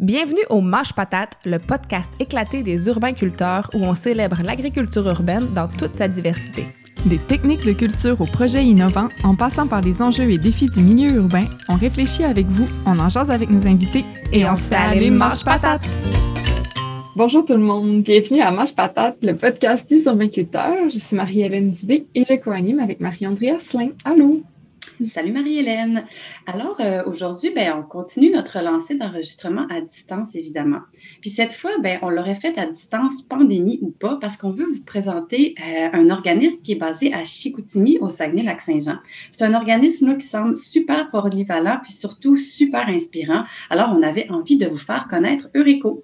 [0.00, 5.66] Bienvenue au Mâche Patate, le podcast éclaté des urbains-culteurs où on célèbre l'agriculture urbaine dans
[5.66, 6.66] toute sa diversité.
[7.06, 10.84] Des techniques de culture aux projets innovants, en passant par les enjeux et défis du
[10.84, 14.68] milieu urbain, on réfléchit avec vous, on en jase avec nos invités et, on, se
[14.68, 15.82] fait aller Mâche Patate!
[17.16, 20.90] Bonjour tout le monde, bienvenue à Mâche Patate, le podcast des urbains-culteurs.
[20.94, 23.88] Je suis Marie-Hélène Dubé et je co-anime avec Marie-André Asselin.
[24.04, 24.44] Allô!
[25.12, 26.06] Salut Marie-Hélène.
[26.46, 30.80] Alors euh, aujourd'hui, ben, on continue notre lancée d'enregistrement à distance, évidemment.
[31.20, 34.66] Puis cette fois, ben, on l'aurait fait à distance, pandémie ou pas, parce qu'on veut
[34.66, 38.98] vous présenter euh, un organisme qui est basé à Chicoutimi, au Saguenay-Lac-Saint-Jean.
[39.32, 43.44] C'est un organisme qui semble super polyvalent, puis surtout super inspirant.
[43.70, 46.02] Alors, on avait envie de vous faire connaître Eureco.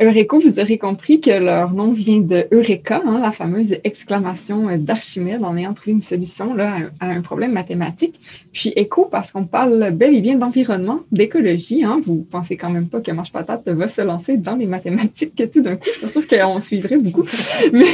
[0.00, 5.44] Eureco, vous aurez compris que leur nom vient de Eureka, hein, la fameuse exclamation d'Archimède
[5.44, 8.20] en ayant trouvé une solution là, à, un problème mathématique.
[8.52, 11.84] Puis éco, parce qu'on parle bel et bien d'environnement, d'écologie.
[11.84, 15.34] Hein, vous pensez quand même pas que Marche Patate va se lancer dans les mathématiques
[15.36, 15.88] que tout d'un coup.
[16.00, 17.24] C'est sûr qu'on suivrait beaucoup.
[17.72, 17.86] Mais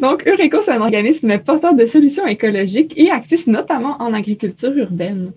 [0.00, 5.32] donc, Eureco, c'est un organisme porteur de solutions écologiques et actif notamment en agriculture urbaine.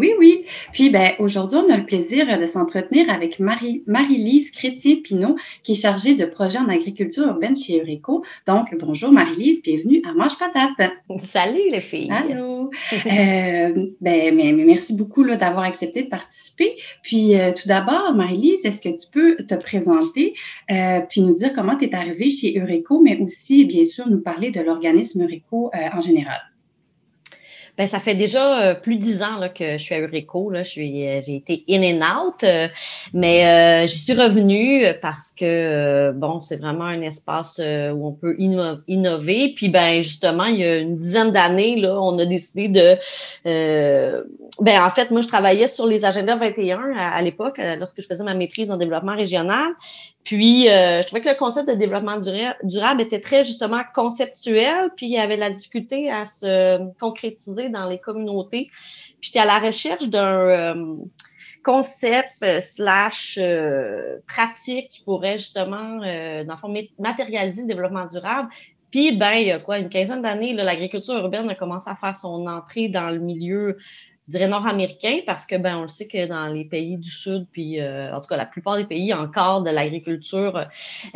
[0.00, 0.46] Oui, oui.
[0.72, 5.74] Puis ben, aujourd'hui, on a le plaisir de s'entretenir avec Marie, Marie-Lise Chrétien-Pinot, qui est
[5.74, 8.24] chargée de projet en agriculture urbaine chez Eureco.
[8.46, 10.90] Donc, bonjour Marie-Lise, bienvenue à Mange Patate.
[11.24, 12.10] Salut les filles.
[12.10, 12.70] Allô.
[12.94, 16.76] euh, ben, mais, merci beaucoup d'avoir accepté de participer.
[17.02, 20.32] Puis euh, tout d'abord, Marie-Lise, est-ce que tu peux te présenter
[20.70, 24.22] euh, puis nous dire comment tu es arrivée chez Eureco, mais aussi, bien sûr, nous
[24.22, 26.40] parler de l'organisme Eureco euh, en général?
[27.80, 30.50] Ben, ça fait déjà euh, plus de dix ans là, que je suis à Eureco.
[30.50, 30.60] Là.
[30.60, 30.64] Euh,
[31.24, 32.68] j'ai été in and out, euh,
[33.14, 39.54] mais j'y suis revenue parce que bon, c'est vraiment un espace où on peut innover.
[39.56, 42.98] Puis ben justement, il y a une dizaine d'années, là, on a décidé de.
[43.44, 48.06] ben en fait, moi, je travaillais sur les agendas 21 à, à l'époque, lorsque je
[48.06, 49.72] faisais ma maîtrise en développement régional.
[50.24, 52.18] Puis, euh, je trouvais que le concept de développement
[52.62, 57.88] durable était très justement conceptuel, puis il y avait la difficulté à se concrétiser dans
[57.88, 58.70] les communautés.
[58.70, 60.96] Puis, j'étais à la recherche d'un euh,
[61.64, 63.38] concept euh, slash
[64.26, 68.50] pratique qui pourrait justement, dans le fond, matérialiser le développement durable.
[68.90, 72.16] Puis, ben, il y a quoi, une quinzaine d'années, l'agriculture urbaine a commencé à faire
[72.16, 73.78] son entrée dans le milieu
[74.30, 77.48] je dirais nord-américain parce que ben on le sait que dans les pays du sud
[77.50, 80.66] puis euh, en tout cas la plupart des pays encore de l'agriculture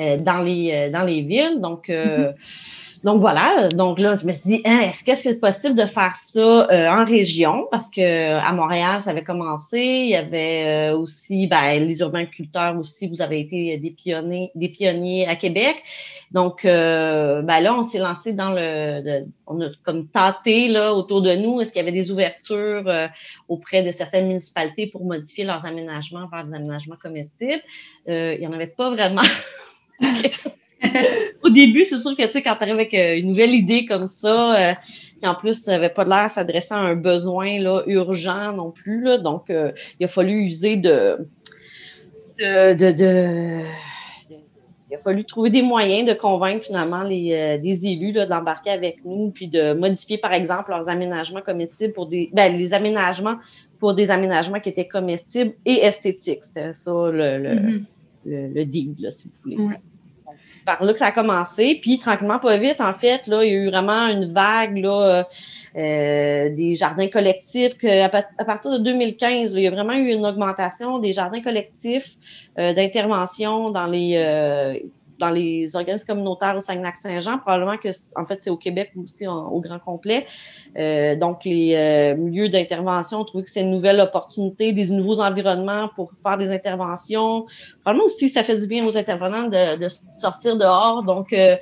[0.00, 2.34] euh, dans les euh, dans les villes donc mm-hmm.
[3.04, 6.16] Donc voilà, donc là, je me suis dit, hein, est-ce que c'est possible de faire
[6.16, 7.68] ça en région?
[7.70, 9.78] Parce que à Montréal, ça avait commencé.
[9.78, 15.82] Il y avait aussi ben, les urbains-culteurs aussi, vous avez été des pionniers, à Québec.
[16.30, 21.22] Donc, euh, ben là, on s'est lancé dans le, on a comme tâté là autour
[21.22, 21.60] de nous.
[21.60, 23.06] Est-ce qu'il y avait des ouvertures euh,
[23.48, 27.62] auprès de certaines municipalités pour modifier leurs aménagements vers des aménagements comestibles?
[28.08, 29.22] Euh, Il n'y en avait pas vraiment.
[31.42, 34.06] Au début, c'est sûr que tu sais, quand tu arrives avec une nouvelle idée comme
[34.06, 34.76] ça,
[35.20, 39.02] qui en plus n'avait pas l'air s'adresser à un besoin là, urgent non plus.
[39.02, 41.18] Là, donc, il a fallu user de,
[42.38, 43.64] de, de
[44.94, 49.30] il a fallu trouver des moyens de convaincre finalement les, euh, élus d'embarquer avec nous,
[49.30, 52.30] puis de modifier, par exemple, leurs aménagements comestibles pour des.
[52.32, 53.36] Ben, les aménagements
[53.80, 56.44] pour des aménagements qui étaient comestibles et esthétiques.
[56.44, 58.54] C'était ça le, le, mm-hmm.
[58.54, 59.56] le, deal, si vous voulez
[60.64, 61.78] par là que ça a commencé.
[61.80, 65.26] Puis tranquillement, pas vite, en fait, là, il y a eu vraiment une vague là,
[65.76, 67.76] euh, des jardins collectifs.
[67.76, 68.08] Que à,
[68.44, 72.16] partir de 2015, il y a vraiment eu une augmentation des jardins collectifs
[72.58, 74.78] euh, d'intervention dans les euh,
[75.18, 77.38] dans les organismes communautaires au Saguenay-Saint-Jean.
[77.38, 80.26] Probablement que, en fait, c'est au Québec aussi au grand complet.
[80.76, 85.20] Euh, donc, les euh, milieux d'intervention ont trouvé que c'est une nouvelle opportunité, des nouveaux
[85.20, 87.46] environnements pour faire des interventions.
[87.82, 89.88] Probablement aussi, ça fait du bien aux intervenants de,
[90.18, 91.02] sortir dehors.
[91.02, 91.56] Donc, euh,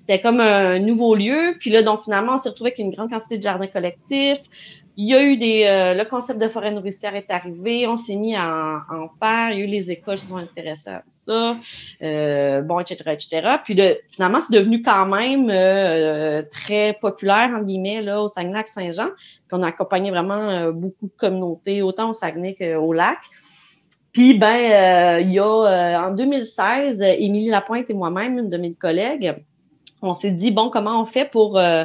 [0.00, 1.56] c'était comme un nouveau lieu.
[1.58, 4.42] Puis là, donc, finalement, on s'est retrouvé avec une grande quantité de jardins collectifs.
[4.96, 5.64] Il y a eu des.
[5.64, 9.58] Euh, le concept de forêt nourricière est arrivé, on s'est mis en, en paire, il
[9.58, 11.56] y a eu les écoles qui sont intéressées à ça,
[12.02, 13.56] euh, bon, etc., etc.
[13.64, 13.76] Puis
[14.12, 19.08] finalement, c'est devenu quand même euh, très populaire, en guillemets, là, au Saguenay-Saint-Jean.
[19.16, 23.18] Puis on a accompagné vraiment beaucoup de communautés, autant au Saguenay qu'au lac.
[24.12, 29.34] Puis, ben, il y a en 2016, Émilie Lapointe et moi-même, une de mes collègues,
[30.04, 31.84] on s'est dit, bon, comment on fait pour euh,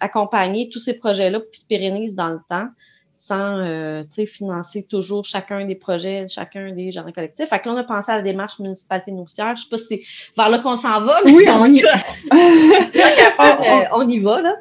[0.00, 2.68] accompagner tous ces projets-là pour qu'ils se pérennisent dans le temps
[3.16, 7.48] sans euh, financer toujours chacun des projets, chacun des jardins collectifs.
[7.48, 9.56] Fait que là, on a pensé à la démarche municipalité nourricière.
[9.56, 10.02] Je sais pas si c'est
[10.36, 11.20] vers là qu'on s'en va.
[11.24, 11.94] oui, on y va.
[13.94, 14.54] on y va, là.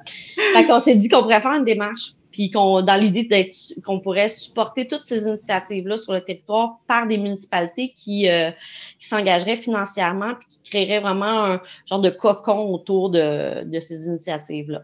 [0.53, 3.55] Fait qu'on s'est dit qu'on pourrait faire une démarche puis qu'on dans l'idée d'être
[3.85, 8.51] qu'on pourrait supporter toutes ces initiatives-là sur le territoire par des municipalités qui, euh,
[8.99, 14.07] qui s'engageraient financièrement puis qui créeraient vraiment un genre de cocon autour de, de ces
[14.07, 14.83] initiatives-là.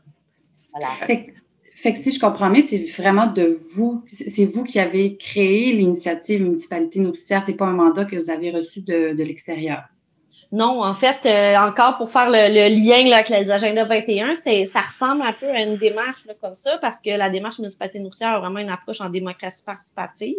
[0.71, 0.87] Voilà.
[1.75, 5.73] Fait, que si je comprends bien, c'est vraiment de vous, c'est vous qui avez créé
[5.73, 9.81] l'initiative Municipalité Nourricière, c'est pas un mandat que vous avez reçu de, de l'extérieur.
[10.51, 14.81] Non, en fait, euh, encore pour faire le, lien là, avec les agendas 21, ça
[14.81, 18.39] ressemble un peu à une démarche comme ça, parce que la démarche municipalité nourricière a
[18.39, 20.35] vraiment une approche en démocratie participative.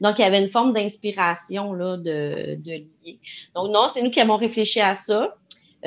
[0.00, 3.20] Donc, il y avait une forme d'inspiration là, de, de lier.
[3.54, 5.36] Donc, non, c'est nous qui avons réfléchi à ça.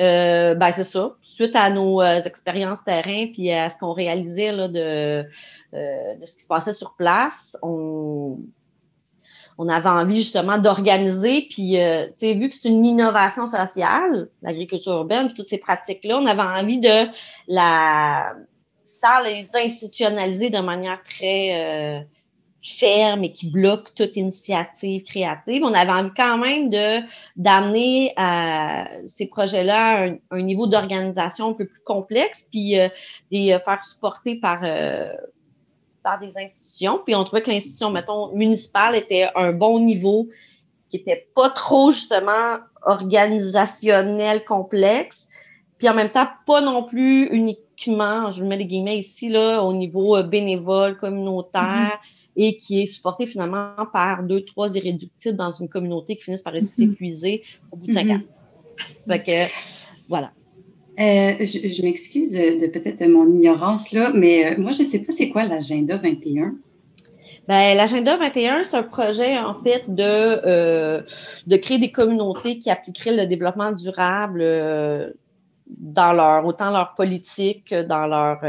[0.00, 1.16] Euh, ben, c'est ça.
[1.22, 5.24] Suite à nos euh, expériences terrain, puis à ce qu'on réalisait là, de,
[5.74, 8.38] de ce qui se passait sur place, on
[9.58, 14.28] on avait envie justement d'organiser, puis euh, tu sais, vu que c'est une innovation sociale,
[14.40, 17.08] l'agriculture urbaine, puis toutes ces pratiques-là, on avait envie de
[17.48, 18.34] la
[18.84, 22.00] sans les institutionnaliser de manière très euh,
[22.78, 25.62] ferme et qui bloque toute initiative créative.
[25.64, 27.00] On avait envie quand même de
[27.36, 32.88] d'amener à ces projets-là à un, niveau d'organisation un peu plus complexe, puis euh,
[33.32, 34.62] les faire supporter par
[36.08, 37.00] par des institutions.
[37.04, 40.28] Puis on trouvait que l'institution, mettons, municipale était un bon niveau,
[40.88, 45.28] qui n'était pas trop justement organisationnel, complexe.
[45.76, 49.74] Puis en même temps, pas non plus uniquement, je mets des guillemets ici, là, au
[49.74, 52.42] niveau euh, bénévole, communautaire, mm-hmm.
[52.42, 56.54] et qui est supporté finalement par deux, trois irréductibles dans une communauté qui finissent par
[56.54, 56.62] mm-hmm.
[56.62, 58.20] s'épuiser au bout de cinq ans.
[59.06, 59.08] Mm-hmm.
[59.08, 59.52] Fait que,
[60.08, 60.32] voilà.
[60.98, 65.12] Euh, je, m'excuse de peut-être mon ignorance là, mais euh, moi, je ne sais pas
[65.12, 66.56] c'est quoi l'agenda 21.
[67.46, 71.02] Ben, l'agenda 21, c'est un projet en fait de, euh,
[71.46, 74.40] de créer des communautés qui appliqueraient le développement durable
[75.68, 78.40] dans leur autant leur politique dans leur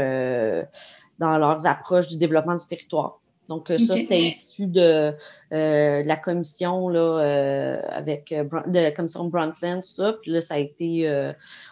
[1.18, 3.19] dans leurs approches du développement du territoire.
[3.50, 5.12] Donc, ça, c'était issu de,
[5.50, 10.14] la commission là, avec de la commission Brundtland, tout ça.
[10.22, 11.06] Puis là, ça a été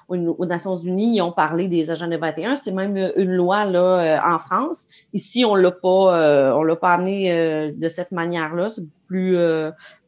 [0.08, 2.56] aux, Nations Unies, ils ont parlé des agents de 21.
[2.56, 4.88] C'est même une loi là, euh, en France.
[5.12, 8.68] Ici, on l'a pas, euh, on l'a pas amené euh, de cette manière-là.
[8.70, 9.38] C'est plus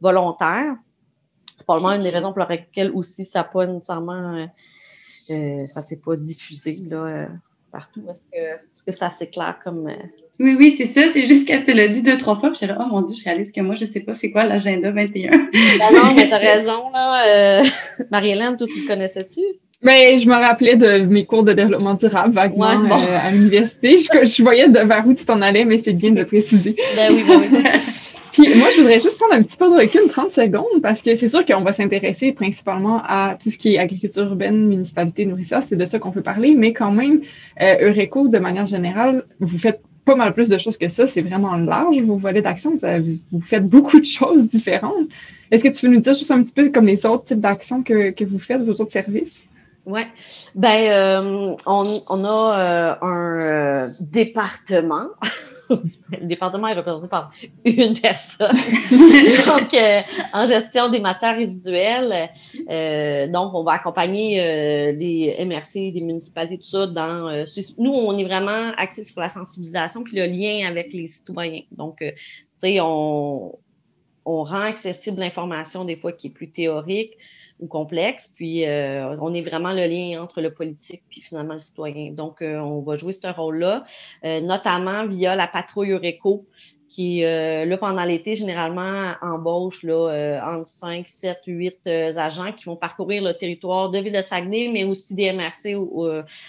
[0.00, 0.74] volontaire.
[1.56, 4.48] C'est probablement une des raisons pour lesquelles aussi ça n'a pas nécessairement,
[5.28, 7.28] ça s'est pas diffusé là,
[7.70, 8.04] partout.
[8.32, 9.90] Est-ce que, que assez clair comme
[10.40, 11.02] oui, oui, c'est ça.
[11.12, 12.48] C'est juste qu'elle te l'a dit deux, trois fois.
[12.48, 14.30] Puis j'ai dit, oh mon Dieu, je réalise que moi, je ne sais pas c'est
[14.30, 15.30] quoi l'agenda 21.
[15.30, 15.38] ben
[15.94, 17.62] non, mais tu as raison, là.
[18.10, 19.40] Marie-Hélène, toi, tu le connaissais-tu?
[19.82, 23.98] Ben, je me rappelais de mes cours de développement durable vaguement euh, à l'université.
[23.98, 26.74] Je, je, voyais de vers où tu t'en allais, mais c'est bien de le préciser.
[26.96, 27.62] Ben oui, ben oui.
[28.32, 31.16] Puis moi, je voudrais juste prendre un petit peu de recul, 30 secondes, parce que
[31.16, 35.64] c'est sûr qu'on va s'intéresser principalement à tout ce qui est agriculture urbaine, municipalité, nourrissage,
[35.68, 37.22] c'est de ça qu'on peut parler, mais quand même,
[37.60, 41.20] euh, Eureco, de manière générale, vous faites pas mal plus de choses que ça, c'est
[41.20, 42.72] vraiment large, vos volets d'action,
[43.32, 45.08] vous faites beaucoup de choses différentes.
[45.50, 47.82] Est-ce que tu peux nous dire juste un petit peu comme les autres types d'actions
[47.82, 49.36] que, que vous faites, vos autres services?
[49.86, 50.02] Oui.
[50.54, 55.08] Ben, euh, on, on, a euh, un euh, département.
[56.20, 57.32] le département est représenté par
[57.64, 58.50] une personne.
[59.46, 59.76] donc,
[60.32, 62.30] en gestion des matières résiduelles,
[63.30, 66.86] donc, on va accompagner les MRC, des municipalités, tout ça.
[66.86, 67.44] Dans,
[67.78, 71.62] nous, on est vraiment axé sur la sensibilisation puis le lien avec les citoyens.
[71.72, 72.14] Donc, tu
[72.58, 73.54] sais, on,
[74.24, 77.16] on rend accessible l'information des fois qui est plus théorique
[77.60, 78.32] ou complexe.
[78.34, 82.12] Puis, euh, on est vraiment le lien entre le politique puis finalement le citoyen.
[82.12, 83.84] Donc, euh, on va jouer ce rôle-là,
[84.24, 86.46] euh, notamment via la patrouille Eureco,
[86.88, 91.86] qui, là, pendant l'été, généralement, embauche là, entre 5, 7, 8
[92.16, 95.76] agents qui vont parcourir le territoire de Ville-de-Saguenay, mais aussi des MRC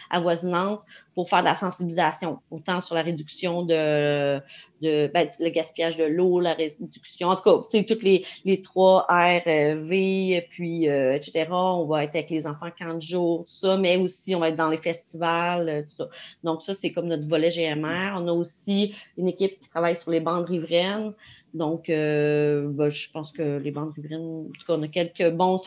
[0.09, 0.81] avoisinantes
[1.15, 4.39] pour faire de la sensibilisation, autant sur la réduction de,
[4.81, 9.05] de ben, le gaspillage de l'eau, la réduction, en tout cas, toutes les, les trois
[9.09, 11.47] R, euh, puis, euh, etc.
[11.51, 14.55] On va être avec les enfants 40 jours, tout ça, mais aussi on va être
[14.55, 16.09] dans les festivals, euh, tout ça.
[16.43, 18.13] Donc, ça, c'est comme notre volet GMR.
[18.15, 21.13] On a aussi une équipe qui travaille sur les bandes riveraines.
[21.53, 25.57] Donc, ben, je pense que les bandes riveraines, en tout cas, on a quelques bons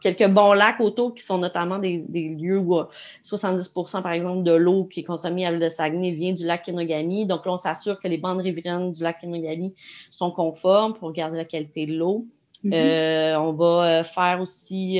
[0.00, 2.80] quelques bons lacs autour qui sont notamment des, lieux où
[3.24, 6.44] 70% euh, par exemple de l'eau qui est consommée à l'île de Saguenay vient du
[6.44, 7.26] lac Kenogami.
[7.26, 9.74] Donc là, on s'assure que les bandes riveraines du lac Kenogami
[10.10, 12.26] sont conformes pour garder la qualité de l'eau.
[12.64, 12.74] Mm-hmm.
[12.74, 14.98] Euh, on va euh, faire aussi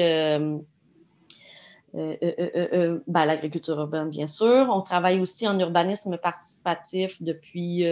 [1.94, 4.68] ben, l'agriculture urbaine, bien sûr.
[4.70, 7.84] On travaille aussi en urbanisme participatif depuis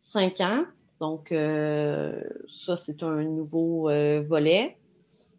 [0.00, 0.64] cinq ans.
[1.00, 3.90] Donc, ça, c'est un nouveau
[4.26, 4.76] volet.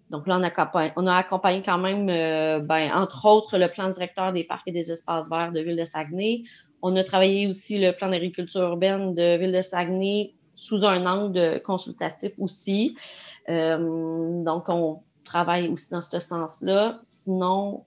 [0.10, 3.90] Donc là, on a, on a accompagné quand même, euh, ben, entre autres, le plan
[3.90, 6.44] directeur des parcs et des espaces verts de Ville de Saguenay.
[6.82, 11.62] on a travaillé aussi le plan d'agriculture urbaine de Ville de Saguenay sous un angle
[11.64, 12.96] consultatif aussi.
[13.48, 17.00] donc, on travaille aussi dans ce sens-là.
[17.04, 17.86] Sinon,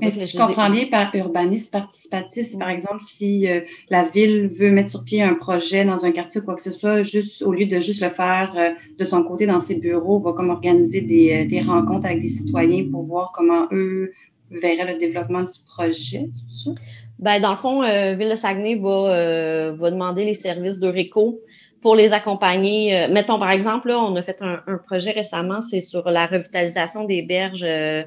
[0.00, 4.48] mais si je comprends bien par urbanisme participatif, c'est par exemple si euh, la ville
[4.48, 7.42] veut mettre sur pied un projet dans un quartier ou quoi que ce soit, juste
[7.42, 10.50] au lieu de juste le faire euh, de son côté dans ses bureaux, va comme
[10.50, 14.12] organiser des, euh, des, rencontres avec des citoyens pour voir comment eux
[14.50, 16.70] verraient le développement du projet, c'est ça?
[17.18, 17.80] Ben, dans le fond,
[18.16, 21.40] Ville de Saguenay va, va demander les services de RECO
[21.80, 22.96] pour les accompagner.
[22.96, 27.04] Euh, mettons, par exemple, là, on a fait un, projet récemment, c'est sur la revitalisation
[27.04, 28.02] des berges euh,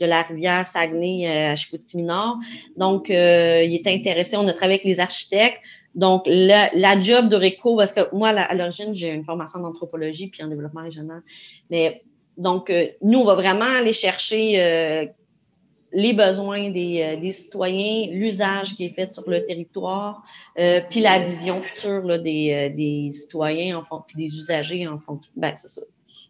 [0.00, 2.38] de la rivière Saguenay euh, à Chicoutimi-Nord.
[2.76, 5.60] Donc, il est intéressé, on a travaillé avec les architectes.
[5.94, 10.26] Donc, la, la job de RECO, parce que moi, à l'origine, j'ai une formation d'anthropologie
[10.26, 11.22] puis en développement régional.
[11.70, 12.02] Mais
[12.36, 15.12] donc, nous, on va vraiment aller chercher
[15.94, 20.22] les besoins des, euh, des citoyens, l'usage qui est fait sur le territoire,
[20.58, 25.20] euh, puis la vision future euh, des, citoyens en fond, puis des usagers en fond,
[25.36, 25.54] ben,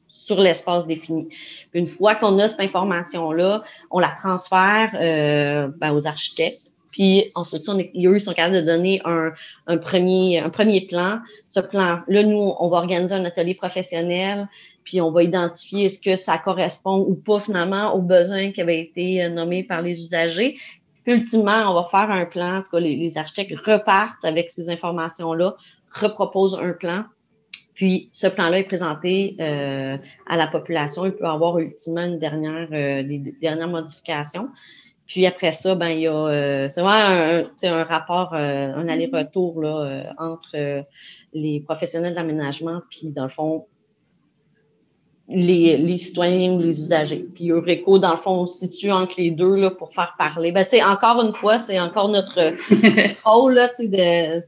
[0.09, 1.29] sur l'espace défini.
[1.75, 6.74] une fois qu'on a cette information-là, on la transfère euh, ben, aux architectes.
[6.95, 9.33] Puis ensuite, on eux, ils sont capables de donner un,
[9.67, 11.19] un, premier, un premier plan.
[11.51, 14.49] Ce plan, là, nous, on va organiser un atelier professionnel
[14.85, 18.81] puis on va identifier est-ce que ça correspond ou pas finalement aux besoins qui avaient
[18.81, 20.57] été euh, nommés par les usagers.
[21.03, 24.71] Puis ultimement, on va faire un plan, en tout cas, les, architectes repartent avec ces
[24.71, 25.57] informations-là,
[25.91, 27.05] reproposent un plan,
[27.75, 29.97] puis ce plan-là est présenté euh,
[30.29, 31.07] à la population.
[31.07, 34.49] Il peut avoir ultimement une dernière, euh, des, dernières modifications.
[35.07, 40.15] Puis après ça, ben il y a c'est vraiment un, un rapport, un aller-retour là
[40.19, 40.85] entre
[41.35, 43.67] les professionnels d'aménagement puis dans le fond
[45.29, 47.27] les, les, citoyens ou les usagers.
[47.35, 50.53] Puis Eureco, dans le fond, on se situe entre les deux là, pour faire parler.
[50.53, 52.55] Ben, encore une fois, c'est encore notre
[53.25, 54.43] rôle là, de,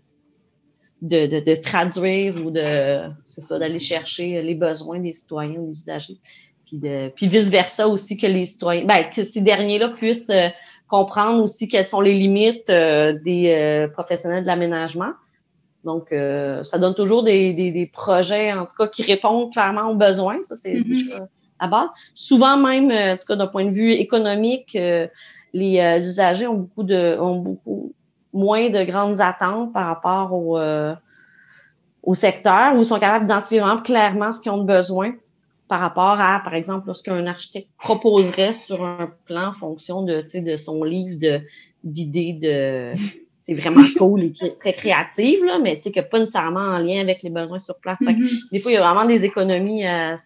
[1.03, 5.73] de, de, de, traduire ou de c'est ça, d'aller chercher les besoins des citoyens ou
[5.73, 6.19] des usagers.
[6.67, 10.49] Puis, de, puis vice-versa aussi que les citoyens, ben, que ces derniers-là puissent euh,
[10.89, 15.13] comprendre aussi quelles sont les limites euh, des euh, professionnels de l'aménagement
[15.87, 19.95] donc, euh, ça donne toujours des, des, projets, en tout cas, qui répondent clairement aux
[19.95, 20.43] besoins.
[20.43, 21.27] Ça, c'est mm
[21.59, 21.89] à base.
[22.15, 25.07] Souvent même, euh, en tout cas, d'un point de vue économique, euh,
[25.55, 27.95] les usagers ont beaucoup de ont beaucoup
[28.35, 30.59] moins de grandes attentes par rapport au,
[32.03, 35.15] au secteur où ils sont capables d'identifier vraiment clairement ce qu'ils ont besoin
[35.69, 40.57] par rapport à, par exemple, lorsqu'un architecte proposerait sur un plan en fonction de, de
[40.57, 41.19] son livre
[41.85, 42.93] d'idées de,
[43.47, 47.01] c'est vraiment cool et très créative, là, mais tu sais, que pas nécessairement en lien
[47.01, 48.01] avec les besoins sur place.
[48.01, 48.51] Mm-hmm.
[48.51, 50.17] des fois, il y a vraiment des économies à,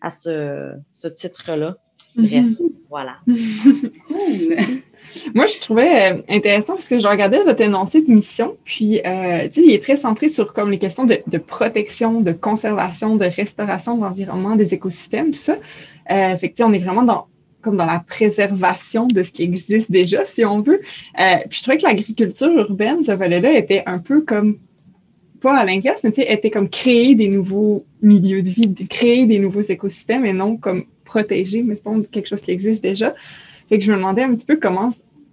[0.00, 1.76] à ce, ce titre-là.
[2.20, 2.72] Bref, mm-hmm.
[2.88, 3.16] voilà.
[4.08, 4.56] cool.
[5.34, 9.48] Moi, je trouvais euh, intéressant parce que je regardais votre énoncé de mission, puis euh,
[9.48, 13.16] tu sais, il est très centré sur comme les questions de, de protection, de conservation,
[13.16, 15.56] de restauration de l'environnement, des écosystèmes, tout ça.
[16.10, 17.26] Euh, fait que, on est vraiment dans
[17.62, 20.80] comme dans la préservation de ce qui existe déjà, si on veut.
[21.20, 24.58] Euh, puis je trouvais que l'agriculture urbaine, ce volet-là, était un peu comme,
[25.42, 29.60] pas à l'inverse, mais était comme créer des nouveaux milieux de vie, créer des nouveaux
[29.60, 33.14] écosystèmes et non comme protéger, mais c'est quelque chose qui existe déjà.
[33.68, 34.92] Fait que je me demandais un petit peu comment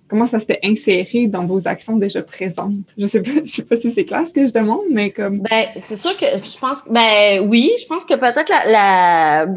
[0.09, 2.75] comment ça s'était inséré dans vos actions déjà présentes.
[2.97, 5.39] Je sais pas, je sais pas si c'est clair ce que je demande, mais comme.
[5.39, 9.47] Ben, c'est sûr que je pense, ben oui, je pense que peut-être la, la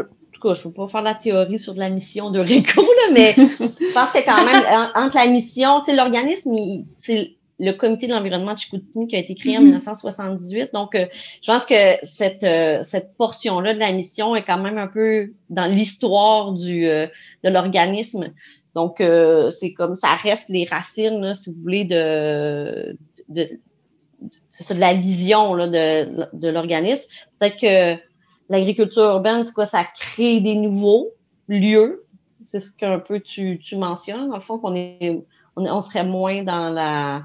[0.41, 2.83] tout cas, je ne veux pas faire la théorie sur de la mission de RICO,
[3.13, 4.63] mais je pense que quand même,
[4.95, 9.19] entre la mission, tu sais, l'organisme, c'est le comité de l'environnement de Chicoutimi qui a
[9.19, 10.63] été créé en 1978.
[10.63, 10.73] Mm-hmm.
[10.73, 11.07] Donc, euh,
[11.43, 15.33] je pense que cette, euh, cette portion-là de la mission est quand même un peu
[15.51, 17.07] dans l'histoire du euh,
[17.45, 18.33] de l'organisme.
[18.75, 19.03] Donc,
[19.51, 22.97] c'est comme ça reste les racines, si vous voulez, de,
[23.29, 23.49] de,
[24.49, 27.11] ça, de la vision là, de, de l'organisme.
[27.41, 28.01] Peut-être que
[28.49, 29.65] l'agriculture urbaine, c'est quoi?
[29.65, 31.09] Ça crée des nouveaux
[31.49, 32.05] lieux.
[32.45, 35.21] C'est ce qu'un peu tu, tu mentionnes, dans le fond, qu'on est,
[35.57, 37.25] on, on serait moins dans la,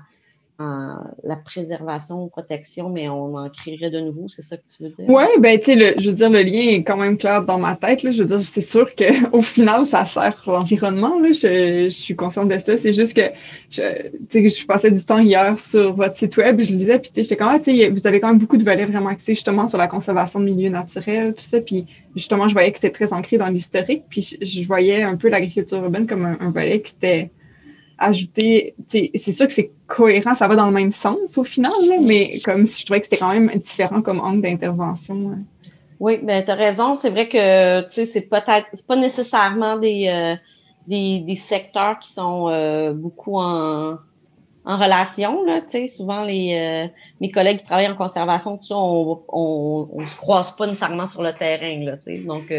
[0.58, 4.90] la préservation ou protection, mais on en créerait de nouveau, c'est ça que tu veux
[4.90, 5.06] dire?
[5.08, 7.76] Oui, ben tu sais, je veux dire, le lien est quand même clair dans ma
[7.76, 8.04] tête.
[8.04, 8.12] Là.
[8.12, 11.20] Je veux dire, c'est sûr qu'au final, ça sert l'environnement.
[11.24, 12.78] Je, je, suis consciente de ça.
[12.78, 13.34] C'est juste que
[13.70, 13.82] je,
[14.32, 17.52] je passais du temps hier sur votre site web, je le disais, puis j'étais quand
[17.52, 20.46] même, vous avez quand même beaucoup de volets vraiment axés justement sur la conservation de
[20.46, 21.60] milieux naturels, tout ça.
[21.60, 21.86] Puis
[22.16, 24.04] justement, je voyais que c'était très ancré dans l'historique.
[24.10, 27.32] Puis je, voyais un peu l'agriculture urbaine comme un, un volet qui était
[27.98, 31.72] ajouter, c'est sûr que c'est cohérent, ça va dans le même sens au final,
[32.02, 35.38] mais comme si je trouvais que c'était quand même différent comme angle d'intervention.
[36.00, 40.36] Oui, ben tu as raison, c'est vrai que c'est peut-être pas nécessairement des, euh,
[40.88, 43.98] des, des, secteurs qui sont euh, beaucoup en
[44.68, 45.46] en relation.
[45.46, 46.90] Là, souvent, les,
[47.22, 51.86] mes collègues qui travaillent en conservation, on, on se croise pas nécessairement sur le terrain.
[51.86, 52.52] Là, donc,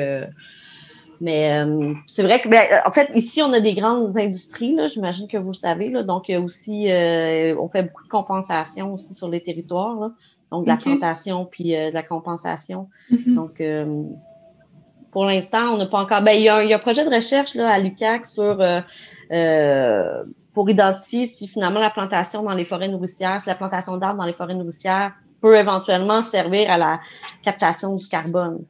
[1.20, 5.28] mais euh, c'est vrai que, ben, en fait, ici, on a des grandes industries, j'imagine
[5.28, 5.90] que vous le savez.
[5.90, 9.42] Là, donc, il y a aussi, euh, on fait beaucoup de compensation aussi sur les
[9.42, 9.99] territoires.
[9.99, 10.11] Là,
[10.52, 12.88] donc, de la plantation puis euh, de la compensation.
[13.11, 13.35] Mm-hmm.
[13.35, 13.62] Donc,
[15.11, 16.23] pour l'instant, on n'a pas encore.
[16.23, 18.58] Ben, il, y a, il y, a, un projet de recherche là, à l'UCAC sur
[20.52, 24.25] pour identifier si finalement la plantation dans les forêts nourricières, si la plantation d'arbres dans
[24.25, 27.00] les forêts nourricières peut éventuellement servir à la
[27.42, 28.64] captation du carbone.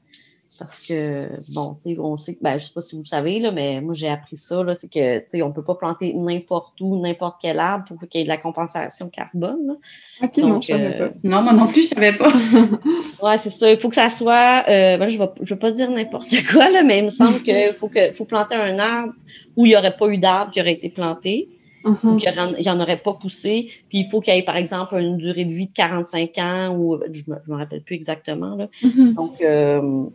[0.58, 3.06] Parce que, bon, tu sais, on sait que, ben, je sais pas si vous le
[3.06, 5.74] savez, là, mais moi, j'ai appris ça, là, c'est que, tu sais, on peut pas
[5.74, 9.76] planter n'importe où, n'importe quel arbre pour qu'il y ait de la compensation carbone.
[10.22, 11.14] OK, non, je savais euh, pas.
[11.24, 12.32] Non, moi non plus, je savais pas.
[13.22, 13.70] ouais, c'est ça.
[13.70, 16.70] Il faut que ça soit, euh, ben, je vais, je vais pas dire n'importe quoi,
[16.70, 19.12] là, mais il me semble qu'il faut que, faut planter un arbre
[19.56, 21.48] où il n'y aurait pas eu d'arbre qui aurait été planté.
[21.84, 23.68] ou qu'il n'y en aurait pas poussé.
[23.88, 26.76] Puis il faut qu'il y ait, par exemple, une durée de vie de 45 ans
[26.76, 28.56] ou je ne me, rappelle plus exactement.
[28.56, 28.68] Là.
[28.82, 29.14] Mm-hmm.
[29.14, 30.08] Donc, euh,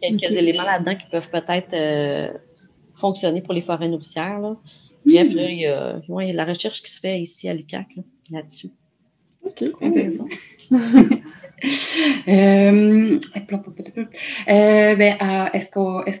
[0.00, 2.36] quelques éléments là-dedans qui peuvent peut-être euh,
[2.94, 4.40] fonctionner pour les forêts nourricières.
[4.40, 4.56] Là.
[5.04, 5.38] Bref, hmm.
[5.38, 7.96] il, y a, il, y a, la recherche qui se fait ici à l'UCAC
[8.30, 8.70] là-dessus.
[9.44, 9.64] OK.
[12.28, 13.18] Euh,
[14.48, 15.70] euh, est-ce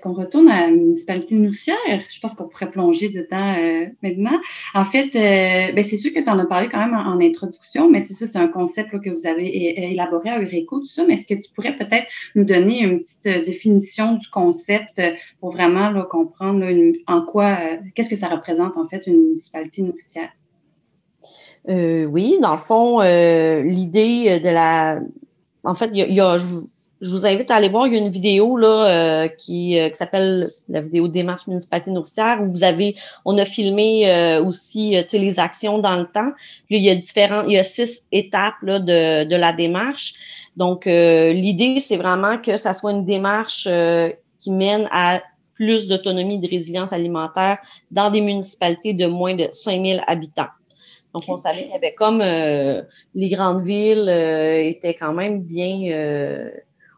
[0.00, 1.76] qu'on retourne à la municipalité nourricière?
[2.08, 4.38] Je pense qu'on pourrait plonger dedans euh, maintenant.
[4.74, 8.00] En fait, ben, c'est sûr que tu en as parlé quand même en, introduction, mais
[8.00, 11.04] c'est ça, c'est un concept que vous avez élaboré à Ureco, tout ça.
[11.06, 15.00] Mais est-ce que tu pourrais peut-être nous donner une petite définition du concept
[15.40, 16.66] pour vraiment comprendre
[17.06, 17.58] en quoi,
[17.94, 20.30] qu'est-ce que ça représente en fait une municipalité nourricière?
[21.68, 25.00] oui, dans le fond, l'idée de la
[25.66, 28.56] en fait, il y je, vous invite à aller voir, il y a une vidéo
[28.56, 32.96] là, euh, qui, euh, qui s'appelle la vidéo Démarche municipalité nourricière où vous avez,
[33.26, 36.32] on a filmé euh, aussi les actions dans le temps.
[36.70, 40.14] Il y a différents, il y a six étapes de, la démarche.
[40.56, 43.68] Donc, l'idée, c'est vraiment que ça soit une démarche
[44.38, 45.20] qui mène à
[45.54, 47.58] plus d'autonomie de résilience alimentaire
[47.90, 50.48] dans des municipalités de moins de 5000 habitants.
[51.16, 52.82] Donc, on savait qu'il y avait comme euh,
[53.14, 55.90] les grandes villes euh, étaient quand même bien.
[55.90, 56.50] Euh,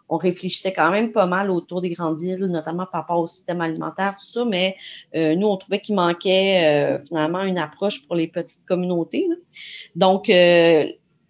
[0.09, 3.61] on réfléchissait quand même pas mal autour des grandes villes, notamment par rapport au système
[3.61, 4.75] alimentaire, tout ça, mais
[5.15, 9.29] nous, on trouvait qu'il manquait finalement une approche pour les petites communautés.
[9.97, 10.29] Donc,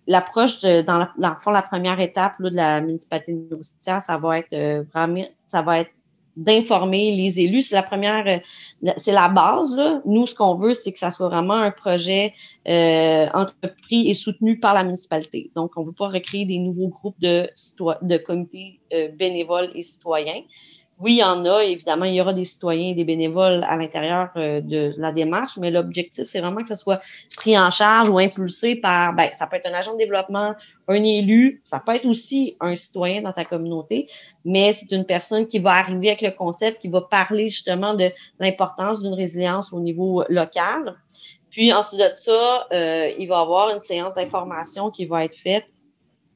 [0.07, 4.01] l'approche, dans, la, dans le fond, la première étape là, de la municipalité de ça
[4.17, 5.91] va être vraiment, ça va être
[6.39, 7.63] d'informer les élus.
[7.63, 9.77] C'est la première, euh, c'est la base.
[10.07, 12.33] Nous, ce qu'on veut, c'est que ça soit vraiment un projet
[12.69, 15.51] euh, entrepris et soutenu par la municipalité.
[15.57, 17.51] Donc, on ne veut pas recréer des nouveaux groupes de,
[18.03, 20.43] de comités euh, bénévoles et citoyens.
[21.01, 23.77] Oui, il y en a, évidemment, il y aura des citoyens et des bénévoles à
[23.77, 27.01] l'intérieur euh, de la démarche, mais l'objectif, c'est vraiment que ça soit
[27.37, 30.57] pris en charge ou impulsé par, ben, ça peut être un agent de développement,
[30.89, 34.09] un élu, ça peut être aussi un citoyen dans ta communauté,
[34.45, 38.11] mais c'est une personne qui va arriver avec le concept, qui va parler justement de
[38.41, 40.97] l'importance d'une résilience au niveau local.
[41.53, 45.37] Puis ensuite de ça, euh, il va y avoir une séance d'information qui va être
[45.37, 45.67] faite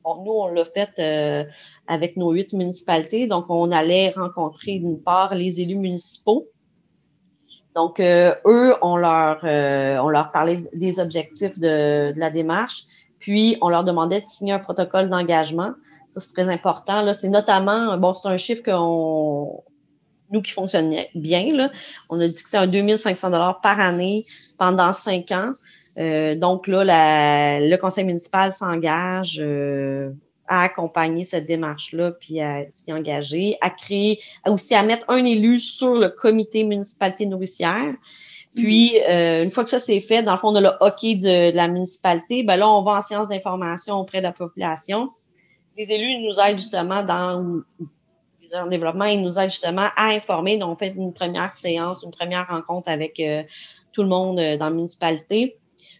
[0.04, 1.44] nous, on l'a fait euh,
[1.86, 3.26] avec nos huit municipalités.
[3.26, 6.48] Donc, on allait rencontrer d'une part les élus municipaux.
[7.74, 12.84] Donc, euh, eux, on leur, euh, on leur parlait des objectifs de, la démarche,
[13.18, 15.72] puis on leur demandait de signer un protocole d'engagement.
[16.10, 17.02] Ça, c'est très important.
[17.02, 17.14] Là.
[17.14, 19.62] C'est notamment, bon, c'est un chiffre qu'on,
[20.32, 21.70] nous qui fonctionne bien, là,
[22.08, 24.24] on a dit que c'est un 2500 dollars par année
[24.58, 25.52] pendant cinq ans.
[25.98, 30.10] Euh, donc là, le conseil municipal s'engage euh,
[30.46, 35.58] à accompagner cette démarche-là, puis à s'y engager, à créer, aussi à mettre un élu
[35.58, 37.94] sur le comité municipalité nourricière.
[38.54, 41.14] Puis, euh, une fois que ça c'est fait, dans le fond, on a le hockey
[41.14, 45.10] de, la municipalité, ben là, on va en séance d'information auprès de la population.
[45.78, 47.62] Les élus nous aident justement dans
[48.54, 50.58] en développement, ils nous aident justement à informer.
[50.58, 53.22] Donc, on fait une première séance, une première rencontre avec
[53.94, 55.56] tout le monde dans la municipalité.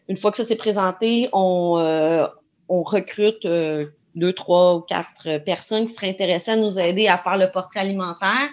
[0.08, 2.26] Une fois que ça s'est présenté, on, euh,
[2.68, 7.36] recrute euh, deux, trois ou quatre personnes qui seraient intéressées à nous aider à faire
[7.36, 8.48] le portrait alimentaire.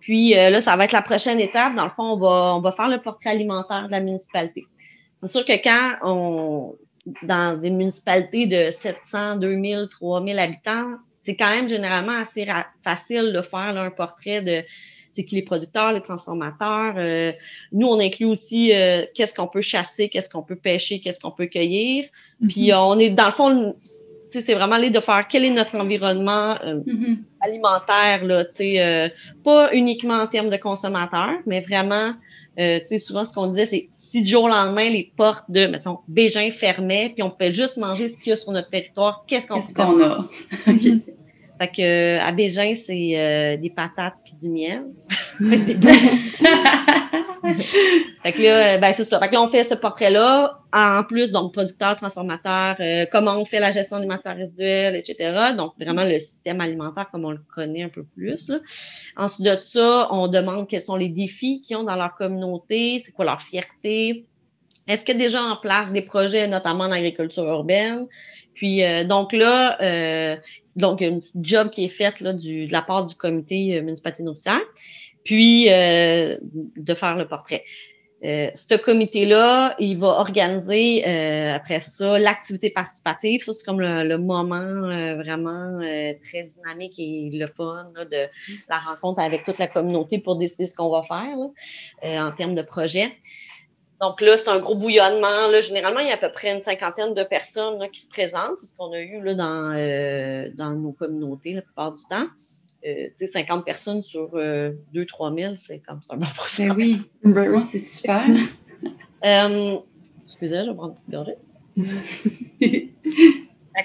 [0.00, 1.74] Puis euh, là, ça va être la prochaine étape.
[1.74, 4.64] Dans le fond, on va, on va faire le portrait alimentaire de la municipalité.
[5.22, 6.74] C'est sûr que quand on,
[7.22, 12.46] dans des municipalités de 700, 2000, 3000 habitants, c'est quand même généralement assez
[12.82, 14.64] facile de faire un portrait de
[15.10, 16.94] c'est qui les producteurs, les transformateurs.
[16.96, 17.32] Euh,
[17.72, 21.30] nous, on inclut aussi euh, qu'est-ce qu'on peut chasser, qu'est-ce qu'on peut pêcher, qu'est-ce qu'on
[21.30, 22.06] peut cueillir.
[22.48, 22.78] Puis mm-hmm.
[22.78, 23.74] on est, dans le fond,
[24.38, 27.18] c'est vraiment aller de faire quel est notre environnement euh, mm-hmm.
[27.40, 29.08] alimentaire, là, euh,
[29.42, 32.12] pas uniquement en termes de consommateurs, mais vraiment,
[32.58, 35.98] euh, souvent ce qu'on disait, c'est si du jour au lendemain, les portes de, mettons,
[36.06, 39.46] Bégin fermaient, puis on pouvait juste manger ce qu'il y a sur notre territoire, qu'est-ce
[39.48, 40.28] qu'on qu qu'on a?
[41.60, 44.84] Fait que à Bégin, c'est des patates puis du miel.
[48.22, 49.18] fait que là, ben c'est ça.
[49.18, 50.58] Fait que là, on fait ce portrait-là.
[50.72, 55.52] En plus, donc, producteur, transformateur, euh, comment on fait la gestion des matières résiduelles, etc.
[55.56, 58.48] Donc, vraiment le système alimentaire comme on le connaît un peu plus.
[58.48, 58.58] Là.
[59.16, 63.10] Ensuite de ça, on demande quels sont les défis qu'ils ont dans leur communauté, c'est
[63.10, 64.26] quoi leur fierté.
[64.86, 68.06] Est-ce qu'il y a déjà en place des projets, notamment en agriculture urbaine?
[68.60, 70.36] Puis, euh, donc là, euh,
[70.76, 73.14] donc, il y a une petite job qui est faite là, de la part du
[73.14, 74.60] comité municipal nourricière
[75.24, 77.64] puis euh, de faire le portrait.
[78.22, 83.42] Euh, ce comité-là, il va organiser euh, après ça l'activité participative.
[83.42, 85.78] Ça, c'est comme le, moment euh, vraiment
[86.28, 88.26] très dynamique et le fun de
[88.68, 92.62] la rencontre avec toute la communauté pour décider ce qu'on va faire en termes de
[92.62, 93.10] projet.
[94.00, 95.48] Donc là, c'est un gros bouillonnement.
[95.48, 95.60] Là.
[95.60, 98.58] Généralement, il y a à peu près une cinquantaine de personnes qui se présentent.
[98.58, 102.26] C'est ce qu'on a eu là, dans, dans nos communautés la plupart du temps.
[102.82, 106.16] 50 euh, personnes sur 2-3 euh, 000, c'est comme ça.
[106.16, 106.26] Ben
[106.76, 108.26] oui, ben c'est super.
[109.24, 109.78] euh,
[110.26, 111.36] excusez, je vais prendre une petite gorgée.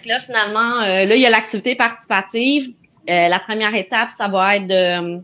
[0.05, 2.73] là, finalement, euh, là, il y a l'activité participative.
[3.07, 5.21] la première étape, ça va être de,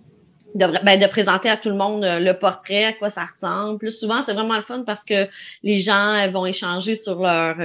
[0.56, 3.80] de, ben, de, présenter à tout le monde le portrait, à quoi ça ressemble.
[3.80, 5.28] Plus souvent, c'est vraiment le fun parce que
[5.64, 7.58] les gens vont échanger sur leur,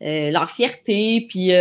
[0.00, 1.52] leur fierté, puis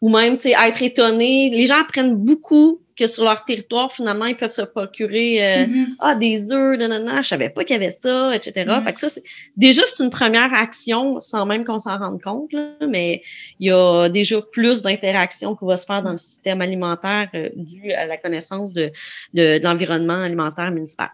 [0.00, 1.50] ou même être étonnés.
[1.50, 5.86] Les gens apprennent beaucoup que sur leur territoire, finalement, ils peuvent se procurer euh, mm-hmm.
[6.00, 8.66] ah, des œufs, nanana, je savais pas qu'il y avait ça, etc.
[8.66, 8.84] Mm-hmm.
[8.84, 9.22] Fait que ça, c'est
[9.56, 13.22] déjà c'est une première action sans même qu'on s'en rende compte, là, mais
[13.60, 17.50] il y a déjà plus d'interaction qui va se faire dans le système alimentaire euh,
[17.56, 18.90] dû à la connaissance de,
[19.34, 21.10] de, de l'environnement alimentaire municipal.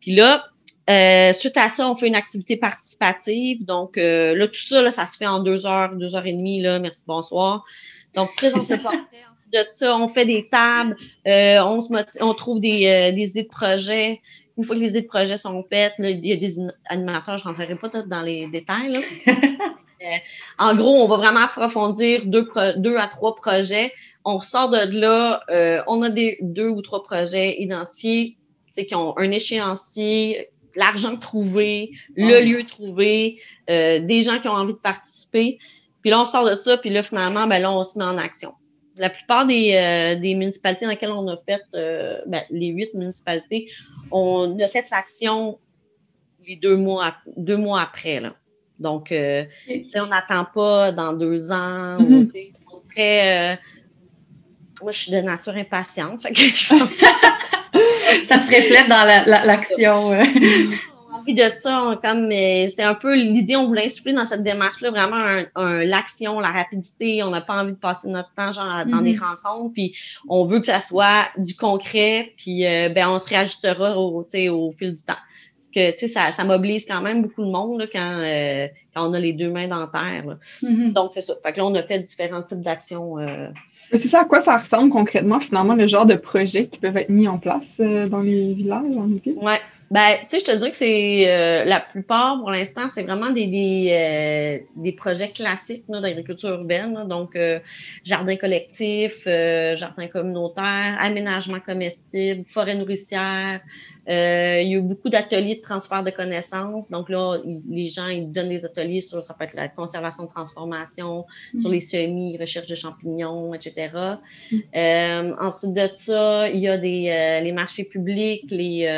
[0.00, 0.44] Puis là,
[0.90, 3.64] euh, suite à ça, on fait une activité participative.
[3.64, 6.32] Donc, euh, là, tout ça, là, ça se fait en deux heures, deux heures et
[6.32, 6.60] demie.
[6.60, 6.78] Là.
[6.78, 7.64] Merci, bonsoir.
[8.14, 12.60] Donc, présente le portrait de ça, on fait des tables, euh, on, se on trouve
[12.60, 14.20] des, euh, des, idées de projet.
[14.56, 17.44] Une fois que les idées de projet sont faites, il y a des animateurs, je
[17.44, 18.92] ne rentrerai pas dans les détails.
[18.92, 19.00] Là.
[20.02, 20.16] Euh,
[20.58, 23.92] en gros, on va vraiment approfondir deux, deux à trois projets.
[24.24, 25.44] On ressort de là,
[25.86, 28.36] on a des deux ou trois projets identifiés,
[28.74, 33.38] qui ont un échéancier, l'argent trouvé, le lieu trouvé,
[33.68, 35.60] des gens qui ont envie de participer.
[36.00, 38.18] Puis là, on sort de ça, puis là, finalement, ben là, on se met en
[38.18, 38.54] action
[38.96, 42.92] la plupart des, euh, des, municipalités dans lesquelles on a fait, euh, ben, les huit
[42.94, 43.68] municipalités,
[44.10, 45.58] on a fait l'action
[46.46, 48.20] les deux mois, deux mois après.
[48.20, 48.34] Là.
[48.78, 49.44] Donc, euh,
[49.96, 51.98] on n'attend pas dans deux ans.
[52.00, 52.26] Mm
[54.82, 56.22] moi, je suis de nature impatiente.
[56.22, 56.98] Fait que je pense
[58.28, 59.06] ça se reflète dans
[59.46, 60.10] l'action.
[60.10, 60.24] La,
[61.28, 66.40] de ça, comme c'était un peu l'idée, on voulait insuffler dans cette démarche-là vraiment l'action,
[66.40, 67.22] la rapidité.
[67.22, 69.36] On n'a pas envie de passer notre temps genre dans des mm-hmm.
[69.42, 69.94] rencontres, puis
[70.28, 74.72] on veut que ça soit du concret, puis euh, ben on se réajustera au, au
[74.72, 75.14] fil du temps.
[75.58, 78.66] Parce que tu sais, ça, ça mobilise quand même beaucoup de monde là, quand, euh,
[78.94, 80.36] quand on a les deux mains dans terre.
[80.62, 80.92] Mm-hmm.
[80.92, 81.34] Donc c'est ça.
[81.42, 83.18] Fait que là, on a fait différents types d'actions.
[83.18, 83.48] Euh,
[83.92, 87.10] c'est ça, à quoi ça ressemble concrètement, finalement, le genre de projets qui peuvent être
[87.10, 89.20] mis en place dans les villages, en ville?
[89.36, 89.54] Oui,
[89.92, 93.28] ben, tu sais, je te dirais que c'est euh, la plupart, pour l'instant, c'est vraiment
[93.28, 97.06] des, des, euh, des projets classiques d'agriculture urbaine.
[97.06, 97.60] donc, euh,
[98.02, 103.60] jardin collectif, jardin communautaire, aménagement comestible, forêt nourricière.
[104.08, 106.90] il y a eu beaucoup d'ateliers de transfert de connaissances.
[106.90, 107.36] Donc là,
[107.68, 111.26] les gens, ils donnent des ateliers sur, ça peut être la conservation de transformation,
[111.60, 111.72] sur mm.
[111.72, 113.90] les semis, recherche de champignons, etc.
[114.50, 115.34] Mm.
[115.38, 118.88] ensuite de ça, il y a des, les marchés publics, les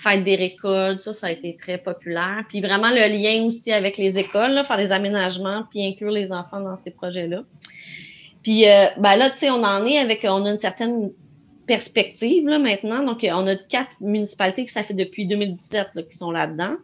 [0.00, 2.44] fête des récoltes, ça, ça a été très populaire.
[2.48, 6.60] Puis vraiment le lien aussi avec les écoles, faire des aménagements, puis inclure les enfants
[6.60, 7.42] dans ces projets-là.
[8.42, 11.10] Puis euh, ben là, tu sais, on en est avec, on a une certaine
[11.66, 13.04] perspective là, maintenant.
[13.04, 16.76] Donc, on a quatre municipalités qui ça fait depuis 2017 là, qui sont là-dedans.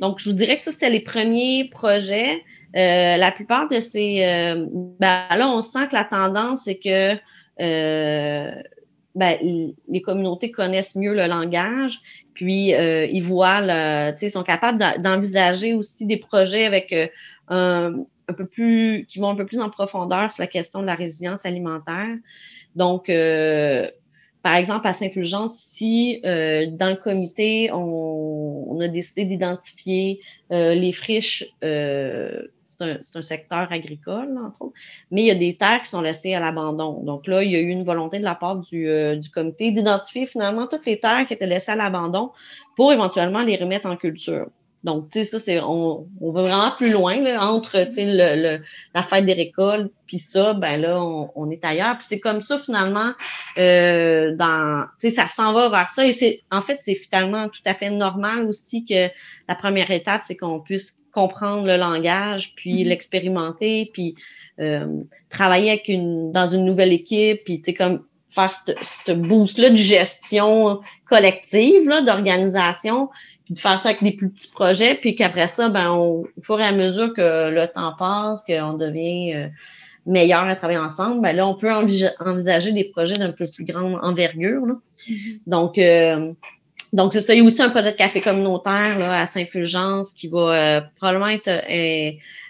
[0.00, 2.42] Donc, je vous dirais que ça, c'était les premiers projets.
[2.76, 4.22] Euh, la plupart de ces...
[4.22, 4.66] Euh,
[5.00, 7.16] ben là, on sent que la tendance, c'est que
[9.16, 12.00] ben, les communautés connaissent mieux le langage,
[12.40, 16.90] puis euh, ils voient, le, ils sont capables d'envisager aussi des projets avec
[17.50, 20.94] euh, peu plus, qui vont un peu plus en profondeur sur la question de la
[20.94, 22.16] résilience alimentaire.
[22.76, 23.90] Donc, euh,
[24.42, 31.44] par exemple, à Saint-Fulgence, si dans le comité, on, a décidé d'identifier les friches,
[32.80, 34.74] ce c'est un, secteur agricole, entre autres,
[35.10, 37.02] mais il y a des terres qui sont laissées à l'abandon.
[37.02, 39.70] Donc là, il y a eu une volonté de la part du, euh, du comité
[39.70, 42.30] d'identifier finalement toutes les terres qui étaient laissées à l'abandon
[42.76, 44.48] pour éventuellement les remettre en culture.
[44.82, 48.04] Donc, tu sais, ça, c'est, on, on, va vraiment plus loin, là, entre, tu sais,
[48.06, 48.62] le,
[48.94, 51.98] la fête des récoltes, puis ça, ben là, on, on est ailleurs.
[51.98, 53.12] Puis c'est comme ça, finalement,
[53.58, 56.06] euh, dans, tu sais, ça s'en va vers ça.
[56.06, 59.08] Et c'est, en fait, c'est finalement tout à fait normal aussi que
[59.48, 62.88] la première étape, c'est qu'on puisse comprendre le langage, puis mm-hmm.
[62.88, 64.14] l'expérimenter, puis
[64.60, 69.70] euh, travailler avec une, dans une nouvelle équipe, puis, tu sais, comme faire ce boost-là
[69.70, 73.08] de gestion collective, là, d'organisation,
[73.54, 76.64] de faire ça avec des plus petits projets, puis qu'après ça, ben, au fur et
[76.64, 79.48] à mesure que le temps passe, qu'on devient euh,
[80.06, 83.98] meilleur à travailler ensemble, ben là, on peut envisager des projets d'un peu plus grande
[84.02, 84.66] envergure.
[85.08, 85.38] Mm-hmm.
[85.46, 86.32] Donc, euh,
[86.92, 87.34] donc, c'est ça.
[87.34, 90.80] Il y a aussi un projet de café communautaire là, à Saint-Fulgence qui va euh,
[90.96, 91.50] probablement être,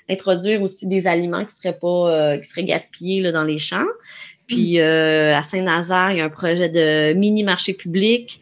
[0.08, 3.86] introduire aussi des aliments qui seraient pas qui seraient gaspillés là, dans les champs.
[4.46, 4.82] Puis mm.
[4.82, 8.40] à Saint-Nazaire, il y a un projet de mini marché public.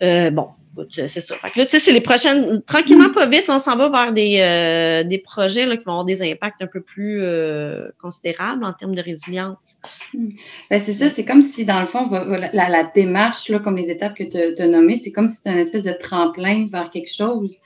[0.00, 0.48] bon,
[0.90, 1.34] c'est ça.
[1.42, 2.62] Là, tu sais, c'est les prochaines.
[2.62, 6.04] Tranquillement, pas vite, on s'en va vers des, euh, des projets là, qui vont avoir
[6.04, 9.78] des impacts un peu plus euh, considérables en termes de résilience.
[10.14, 10.30] Hmm.
[10.70, 13.90] Ben, c'est ça, c'est comme si, dans le fond, la, la démarche, là, comme les
[13.90, 17.12] étapes que tu as, nommées, c'est comme si c'était une espèce de tremplin vers quelque
[17.12, 17.58] chose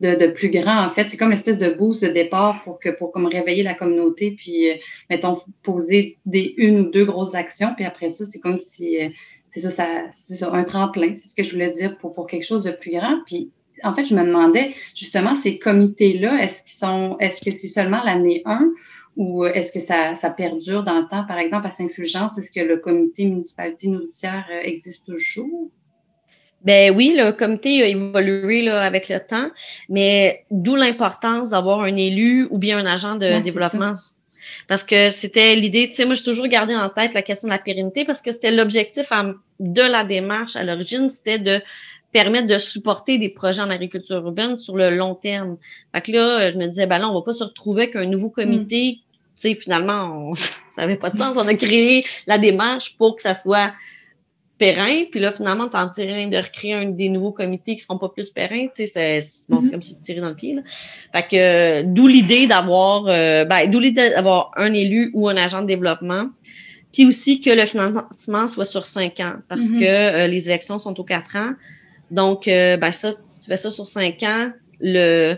[0.00, 1.08] de, de plus grand, en fait.
[1.08, 4.32] C'est comme une espèce de boost de départ pour, que, pour comme réveiller la communauté,
[4.32, 4.74] puis, euh,
[5.10, 8.98] mettons, poser des, une ou deux grosses actions, puis après ça, c'est comme si
[9.54, 12.44] c'est ça, c'est ça, un tremplin, c'est ce que je voulais dire pour, pour quelque
[12.44, 13.18] chose de plus grand.
[13.24, 13.52] Puis,
[13.84, 18.02] en fait, je me demandais, justement, ces comités-là, est-ce qu'ils sont, est-ce que c'est seulement
[18.02, 18.68] l'année 1
[19.16, 21.24] ou est-ce que ça, ça, perdure dans le temps?
[21.24, 25.70] Par exemple, à Saint-Fulgence, est-ce que le comité municipalité nourricière euh, existe toujours?
[26.62, 29.50] Ben oui, le comité a évolué là, avec le temps,
[29.88, 33.92] mais d'où l'importance d'avoir un élu ou bien un agent de développement
[34.68, 37.52] parce que c'était l'idée, tu sais, moi, j'ai toujours gardé en tête la question de
[37.52, 39.10] la pérennité parce que c'était l'objectif
[39.60, 41.60] de la démarche à l'origine, c'était de
[42.12, 45.56] permettre de supporter des projets en agriculture urbaine sur le long terme.
[45.92, 48.06] Fait que là, je me disais, ben là, on va pas se retrouver avec un
[48.06, 48.92] nouveau comité.
[48.92, 49.40] Mm.
[49.40, 51.36] Tu sais, finalement, on, ça n'avait pas de sens.
[51.36, 53.72] On a créé la démarche pour que ça soit
[54.58, 57.98] périn, puis là, finalement, tu en train de recréer un des nouveaux comités qui seront
[57.98, 59.70] pas plus périns, tu sais, c'est bon, mm-hmm.
[59.70, 60.62] comme si tu tirais dans le pied, là.
[61.12, 65.62] Fait que, d'où l'idée d'avoir, euh, ben, d'où l'idée d'avoir un élu ou un agent
[65.62, 66.28] de développement,
[66.92, 69.80] puis aussi que le financement soit sur cinq ans, parce mm-hmm.
[69.80, 71.52] que euh, les élections sont aux quatre ans.
[72.10, 75.36] Donc, euh, ben ça, tu fais ça sur cinq ans, le,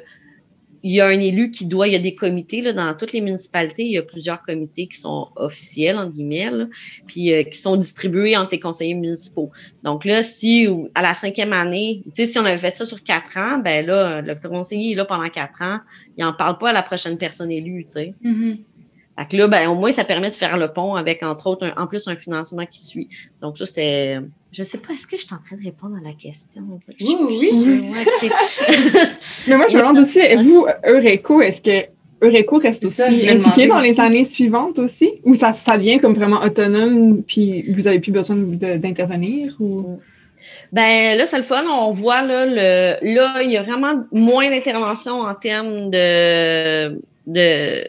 [0.87, 3.21] il y a un élu qui doit, il y a des comités dans toutes les
[3.21, 6.49] municipalités, il y a plusieurs comités qui sont officiels, en guillemets,
[7.09, 9.51] puis euh, qui sont distribués entre les conseillers municipaux.
[9.83, 13.03] Donc là, si à la cinquième année, tu sais, si on avait fait ça sur
[13.03, 15.81] quatre ans, ben là, le conseiller est là pendant quatre ans,
[16.17, 17.85] il n'en parle pas à la prochaine personne élue.
[17.97, 18.59] Mm-hmm.
[19.19, 21.73] Fait que là, ben, au moins, ça permet de faire le pont avec, entre autres,
[21.77, 23.09] en plus, un financement qui suit.
[23.41, 24.19] Donc, ça, c'était.
[24.53, 26.63] Je sais pas, est-ce que je suis en train de répondre à la question?
[27.01, 27.91] Oui, oui.
[29.49, 31.87] Mais moi, je me demande aussi, vous, Eureco, est-ce que
[32.23, 35.11] Eureco reste aussi impliqué dans les années suivantes aussi?
[35.25, 39.55] Ou ça, ça devient comme vraiment autonome, puis vous avez plus besoin d'intervenir?
[39.61, 39.99] Ou...
[40.73, 41.65] Ben là, c'est le fun.
[41.67, 47.89] On voit là, le, là, il y a vraiment moins d'intervention en termes de, de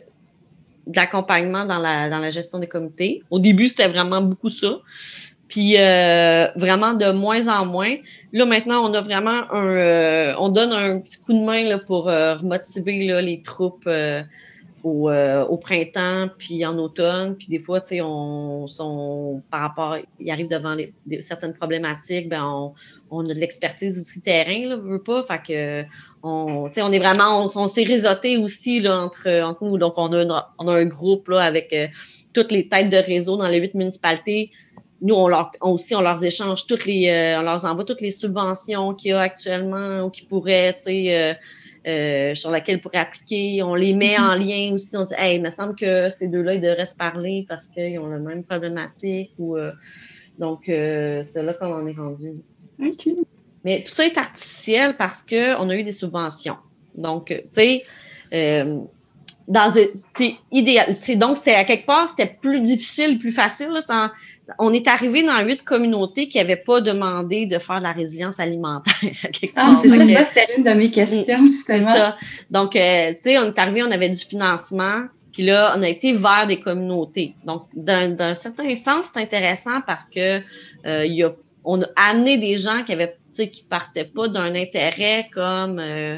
[0.88, 3.24] de l'accompagnement dans la, dans la gestion des comités.
[3.30, 4.80] Au début, c'était vraiment beaucoup ça.
[5.48, 7.96] Puis euh, vraiment de moins en moins.
[8.34, 9.68] Là, maintenant, on a vraiment un.
[9.68, 13.88] Euh, on donne un petit coup de main là, pour euh, remotiver là, les troupes
[15.10, 17.36] euh, au, printemps, puis en automne.
[17.36, 18.68] Puis des fois, tu sais, on,
[19.50, 19.98] par rapport.
[20.20, 20.76] Ils arrivent devant
[21.20, 22.74] certaines problématiques, ben on,
[23.10, 25.24] on a de l'expertise aussi terrain, là, veut pas.
[25.24, 25.84] Fait que
[26.24, 29.78] on, on est vraiment, on, s'est réseauté aussi là, entre, entre nous.
[29.78, 31.88] Donc, on a, on a un groupe là, avec euh,
[32.34, 34.52] toutes les têtes de réseau dans les huit municipalités.
[35.02, 38.12] Nous, on leur aussi, on leur échange toutes les, euh, on leur envoie toutes les
[38.12, 41.38] subventions qu'il y a actuellement ou qui pourraient, tu sais,
[41.88, 43.64] euh, sur lesquelles ils pourraient appliquer.
[43.64, 44.96] On les met en lien aussi.
[44.98, 47.68] On se dit, hey, il me semble que ces deux-là, ils devraient se parler parce
[47.68, 49.32] qu'ils ont la même problématique.
[49.40, 49.58] Ou,
[50.38, 52.34] donc, c'est là qu'on en est rendu.
[53.64, 56.58] Mais tout ça est artificiel parce qu'on a eu des subventions.
[56.96, 57.84] Donc, tu sais,
[58.34, 58.82] euh,
[59.48, 59.70] dans
[60.52, 60.98] idéal.
[61.16, 63.70] donc, c'était à quelque part, c'était plus difficile, plus facile.
[64.60, 68.40] On est arrivé dans huit communautés qui n'avaient pas demandé de faire de la résilience
[68.40, 68.94] alimentaire.
[69.56, 71.94] ah, c'est ça, c'était une de mes questions, justement.
[71.94, 72.18] Ça.
[72.50, 75.90] Donc, euh, tu sais, on est arrivé, on avait du financement, puis là, on a
[75.90, 77.36] été vers des communautés.
[77.46, 80.42] Donc, d'un certain sens, c'est intéressant parce que
[80.86, 81.34] euh, il y a
[81.70, 86.18] on a amené des gens qui avaient qui partaient pas d'un intérêt comme euh,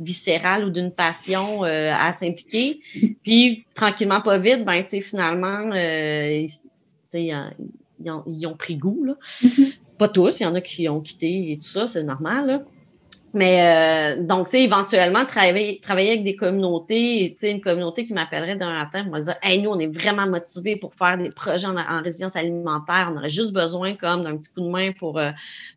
[0.00, 2.80] viscérale ou d'une passion à s'impliquer.
[3.22, 6.48] Puis, tranquillement, pas vite, ben, tu sais, finalement, ils,
[7.14, 7.34] ils,
[8.10, 9.04] ont, ils, ont, pris goût.
[9.04, 9.14] Là.
[9.42, 9.74] Mm-hmm.
[9.98, 12.46] Pas tous, il y en a qui ont quitté et tout ça, c'est normal.
[12.46, 12.62] Là.
[13.34, 18.06] Mais euh, donc, tu sais, éventuellement, travailler, travailler avec des communautés, tu sais, une communauté
[18.06, 21.18] qui m'appellerait d'un matin pour me dire Hey, nous, on est vraiment motivés pour faire
[21.18, 23.10] des projets en, résilience alimentaire.
[23.12, 25.30] On aurait juste besoin comme d'un petit coup de main pour, euh,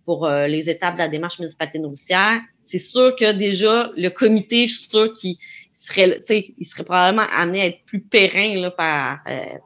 [0.05, 2.39] pour euh, les étapes de la démarche municipalité nourricière.
[2.63, 5.35] C'est sûr que déjà, le comité, je suis sûre qu'il
[5.73, 9.19] serait, tu sais, il serait probablement amené à être plus périn là, par,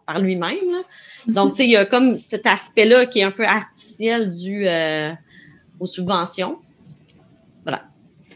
[0.08, 0.84] par lui-même.
[1.28, 4.67] Donc, tu sais, il y a comme cet aspect-là qui est un peu artificiel dû
[5.80, 6.58] aux subventions.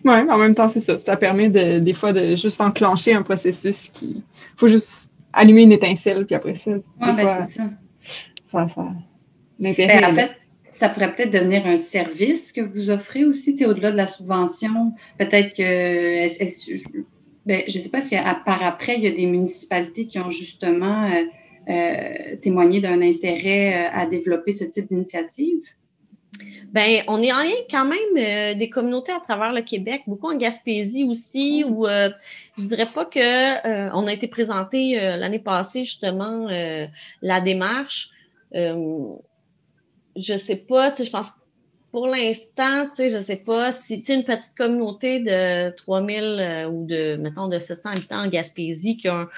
[0.05, 0.97] Oui, en même temps, c'est ça.
[0.99, 4.23] Ça permet de, des fois de juste enclencher un processus qui.
[4.23, 6.71] Il faut juste allumer une étincelle, puis après ça.
[6.71, 7.69] Oui, ben c'est ça.
[8.51, 8.85] Ça, ça.
[9.59, 10.31] Ben, en fait,
[10.79, 14.93] ça pourrait peut-être devenir un service que vous offrez aussi, au-delà de la subvention.
[15.17, 16.27] Peut-être que.
[17.45, 18.09] Ben, je ne sais pas, est-ce
[18.45, 21.23] par après, il y a des municipalités qui ont justement euh,
[21.69, 25.61] euh, témoigné d'un intérêt euh, à développer ce type d'initiative?
[26.71, 30.31] Ben, on est en lien quand même euh, des communautés à travers le Québec, beaucoup
[30.31, 32.11] en Gaspésie aussi, où euh,
[32.59, 36.47] je dirais pas que euh, on a été présenté l'année passée justement
[37.21, 38.11] la démarche.
[38.53, 39.17] je
[40.15, 41.31] sais pas, je pense
[41.91, 46.85] pour l'instant, tu sais, je sais pas si tu une petite communauté de 3000 ou
[46.85, 49.29] de mettons de 700 habitants en Gaspésie qui a un,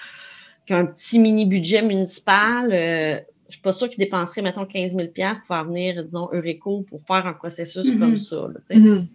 [0.67, 4.95] qui a un petit mini budget municipal je suis pas sûre qu'ils dépenseraient, mettons, 15
[4.95, 7.99] 000 pour faire venir, disons, Eureco pour faire un processus mm-hmm.
[7.99, 8.47] comme ça.
[8.71, 9.05] Mm-hmm.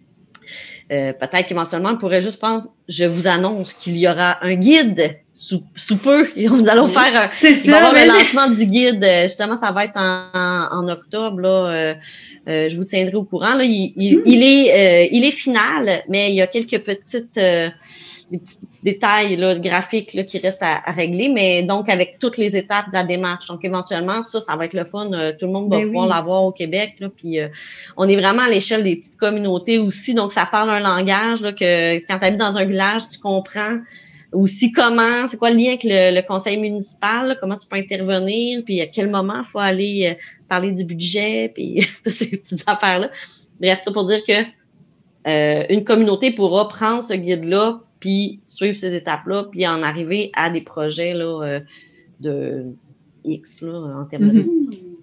[0.91, 5.19] Euh, peut-être qu'éventuellement, on pourrait juste prendre, je vous annonce qu'il y aura un guide
[5.37, 6.27] sous, peu.
[6.35, 9.03] Et nous allons faire un, le lancement du guide.
[9.03, 11.39] Euh, justement, ça va être en, octobre.
[11.39, 13.53] Là, euh, je vous tiendrai au courant.
[13.53, 14.23] Là, il, il, mm.
[14.25, 17.39] est, il est final, mais il y a quelques petites
[18.31, 22.57] des petits détails là, graphiques là, qui restent à, régler, mais donc avec toutes les
[22.57, 23.47] étapes de la démarche.
[23.47, 25.11] Donc éventuellement, ça, ça va être le fun.
[25.13, 26.95] Euh, tout le monde va ben pouvoir l'avoir au Québec.
[26.99, 27.47] Là, puis euh,
[27.95, 30.13] on est vraiment à l'échelle des petites communautés aussi.
[30.13, 33.77] Donc ça parle un langage là, que quand tu habites dans un village, tu comprends
[34.31, 38.81] aussi comment, c'est quoi le lien avec le, conseil municipal, comment tu peux intervenir, puis
[38.81, 43.09] à quel moment il faut aller euh, parler du budget, puis toutes ces petites affaires-là.
[43.59, 44.43] Bref, tout pour dire que
[45.25, 50.61] une communauté pourra prendre ce guide-là puis suivre ces étapes-là, puis en arriver à des
[50.61, 51.59] projets là, euh,
[52.19, 52.65] de
[53.25, 54.96] X là, en termes de mm-hmm.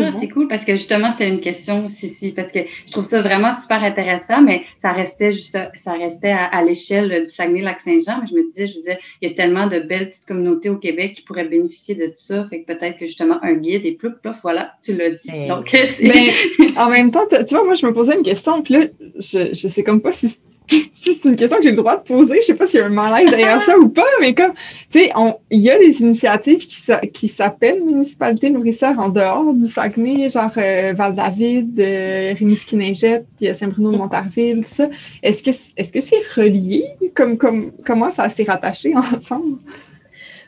[0.00, 3.22] Ah, c'est cool parce que justement, c'était une question aussi, parce que je trouve ça
[3.22, 8.20] vraiment super intéressant, mais ça restait juste ça restait à, l'échelle du Saguenay-Lac-Saint-Jean.
[8.20, 10.68] Mais je me disais, je veux dire, il y a tellement de belles petites communautés
[10.68, 12.46] au Québec qui pourraient bénéficier de tout ça.
[12.48, 14.10] Fait que peut-être que justement un guide et plus,
[14.42, 15.28] voilà, tu l'as dit.
[15.28, 16.32] Ben Donc, mais
[16.76, 18.86] en même temps, tu vois, moi je me posais une question, puis là,
[19.18, 22.40] je, je sais comme pas si c'est une question que j'ai le droit de poser.
[22.40, 24.52] Je sais pas s'il y a un malaise derrière ça ou pas, mais comme,
[24.90, 25.12] tu sais,
[25.50, 30.92] il y a des initiatives qui, s'appellent municipalité nourrisseur en dehors du Saguenay, genre euh,
[30.94, 34.88] Val-David, euh, Rimouski-Neigette, Saint-Bruno de Montarville, tout ça.
[35.22, 36.84] Est-ce que est-ce que c'est relié?
[37.14, 39.58] Comme, comme, comment ça s'est rattaché ensemble?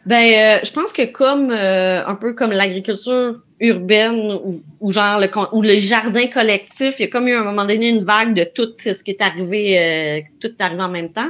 [0.09, 4.39] Ben, euh, je pense que comme euh, un peu comme l'agriculture urbaine
[4.81, 7.67] ou, genre le ou le jardin collectif, il y a comme eu à un moment
[7.67, 11.13] donné une vague de tout ce qui est arrivé, euh, tout est arrivé en même
[11.13, 11.29] temps.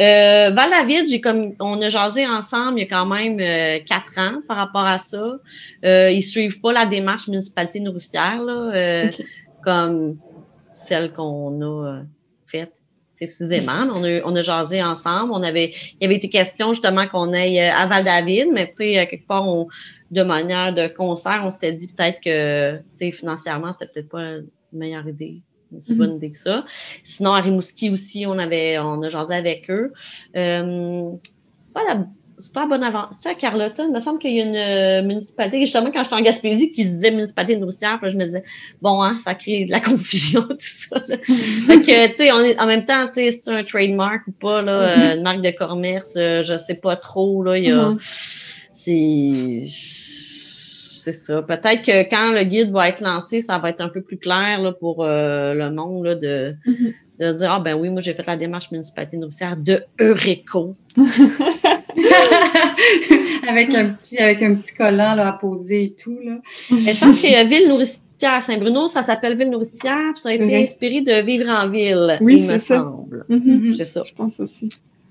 [0.00, 3.38] Euh, Val-David, j'ai comme on a jasé ensemble il y a quand même
[3.84, 5.36] quatre ans par rapport à ça.
[5.84, 9.08] Euh, ils suivent pas la démarche municipalité nourricière là,
[9.62, 10.16] comme
[10.74, 12.00] celle qu'on a
[12.48, 12.75] faite
[13.16, 13.88] précisément.
[13.92, 15.32] On a, on a jasé ensemble.
[15.32, 18.76] On avait, il y avait été question justement qu'on aille euh, à Val-David, mais tu
[18.76, 19.68] sais, quelque part, on,
[20.10, 24.22] de manière de concert, on s'était dit peut-être que, tu sais, financièrement, c'était peut-être pas
[24.22, 25.42] une meilleure idée.
[25.80, 26.64] C'est mm bonne idée que ça.
[27.02, 29.92] Sinon, à Rimouski aussi, on avait, on a jasé avec eux.
[30.36, 31.10] Euh,
[31.62, 32.06] c'est pas la
[32.38, 33.16] c'est pas bonne avance.
[33.16, 36.02] Tu sais, à Carleton, il me semble qu'il y a une euh, municipalité, justement, quand
[36.02, 38.44] j'étais en Gaspésie, qui se disait municipalité nourricière, puis je me disais,
[38.82, 41.02] bon, hein, ça crée de la confusion, tout ça.
[41.08, 41.16] Là.
[41.22, 44.32] fait que, tu sais, on est, en même temps, tu sais, c'est un trademark ou
[44.32, 47.70] pas, là, euh, une marque de commerce, euh, je sais pas trop, là, il y
[47.70, 47.98] a, mm-hmm.
[48.72, 49.62] c'est,
[51.00, 51.40] c'est ça.
[51.40, 54.60] Peut-être que quand le guide va être lancé, ça va être un peu plus clair,
[54.60, 56.94] là, pour le monde, là, de, mm-hmm.
[57.20, 60.76] de dire, ah, ben oui, moi, j'ai fait la démarche municipalité nourricière de Eureco.
[63.48, 66.18] avec, un petit, avec un petit collant là, à poser et tout.
[66.24, 66.38] Là.
[66.70, 70.30] je pense qu'il y a Ville nourricière à Saint-Bruno, ça s'appelle Ville nourricière, puis ça
[70.30, 72.76] a été inspiré de Vivre en ville, oui, il me ça.
[72.76, 73.24] semble.
[73.28, 73.76] Mm-hmm.
[73.76, 74.02] C'est ça.
[74.04, 74.70] Je pense aussi.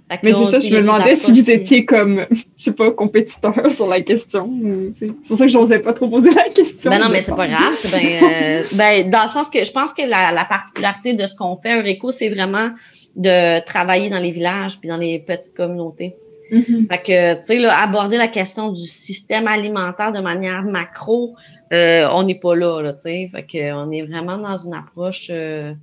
[0.09, 3.87] Mais c'est ça, je me demandais si vous étiez comme, je sais pas, compétiteur sur
[3.87, 4.51] la question.
[4.99, 6.91] C'est pour ça que je n'osais pas trop poser la question.
[6.91, 7.73] Ben non, mais c'est pas grave.
[7.93, 11.79] Euh, ben, dans le sens que je pense que la, particularité de ce qu'on fait,
[11.79, 12.69] Eureco, c'est vraiment
[13.15, 16.15] de travailler dans les villages puis dans les petites communautés.
[16.51, 16.87] Mm-hmm.
[16.87, 21.35] Fait que, tu sais, là, aborder la question du système alimentaire de manière macro,
[21.73, 23.29] euh, on n'est pas là, là tu sais.
[23.31, 25.73] Fait que, on est vraiment dans une approche euh,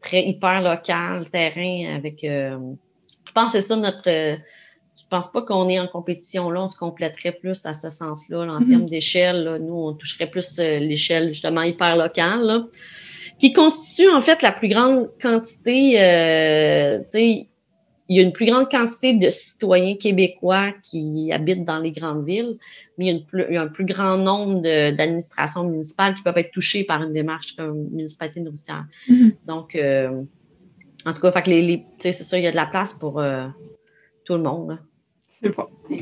[0.00, 2.24] très hyper locale, terrain, avec
[3.30, 4.02] je pense que c'est ça notre.
[4.06, 8.40] Je pense pas qu'on est en compétition là, on se compléterait plus à ce sens-là,
[8.40, 8.68] en mhm.
[8.68, 9.60] termes d'échelle.
[9.60, 12.64] Nous, on toucherait plus euh, l'échelle justement hyper locale,
[13.38, 16.00] qui constitue en fait la plus grande quantité.
[16.00, 17.00] Euh,
[18.10, 22.26] il y a une plus grande quantité de citoyens québécois qui habitent dans les grandes
[22.26, 22.58] villes,
[22.98, 27.04] mais il y a, un plus grand nombre d'administrations municipales qui peuvent être touchées par
[27.04, 28.84] une démarche comme municipalité nourricière.
[29.08, 29.32] Mhm.
[29.46, 30.24] Donc, euh,
[31.06, 33.20] en tout cas, fait que les, c'est ça, il y a de la place pour
[33.20, 33.46] euh,
[34.24, 34.78] tout le monde.
[35.40, 35.68] C'est bon.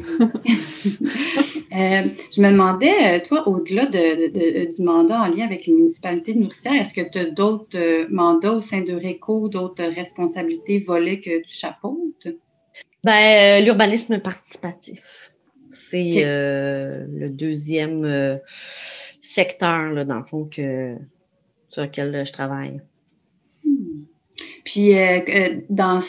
[1.72, 2.02] Euh,
[2.34, 6.40] je me demandais, euh, toi, au-delà de, du mandat en lien avec les municipalités de
[6.40, 11.42] Nourricière, est-ce que tu as d'autres mandats au sein de RECO, d'autres responsabilités volées que
[11.42, 12.28] tu chapeautes?
[13.04, 15.00] Ben, l'urbanisme participatif.
[15.70, 18.40] C'est le deuxième
[19.20, 20.96] secteur, là, dans le fond, que,
[21.68, 22.80] sur lequel je travaille.
[24.64, 26.00] Puis euh, euh, dans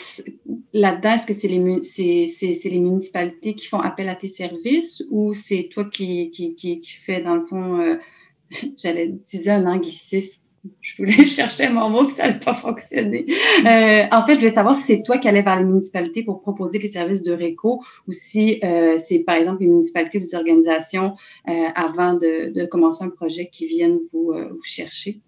[0.72, 1.58] là-dedans, est-ce que c'est les,
[2.80, 7.34] municipalités qui font appel à tes services ou c'est toi qui, qui, qui, fais, dans
[7.34, 7.96] le fond, euh,
[8.82, 10.40] j'allais utiliser un anglicisme.
[10.82, 13.24] Je voulais chercher mon mot, ça n'a pas fonctionné.
[13.60, 16.78] en fait, je voulais savoir si c'est toi qui allais vers les municipalités pour proposer
[16.78, 18.60] les services de RECO ou si
[18.98, 21.16] c'est, par exemple, les municipalités ou les organisations,
[21.46, 25.22] avant de, de, commencer un projet, qui viennent vous, vous chercher.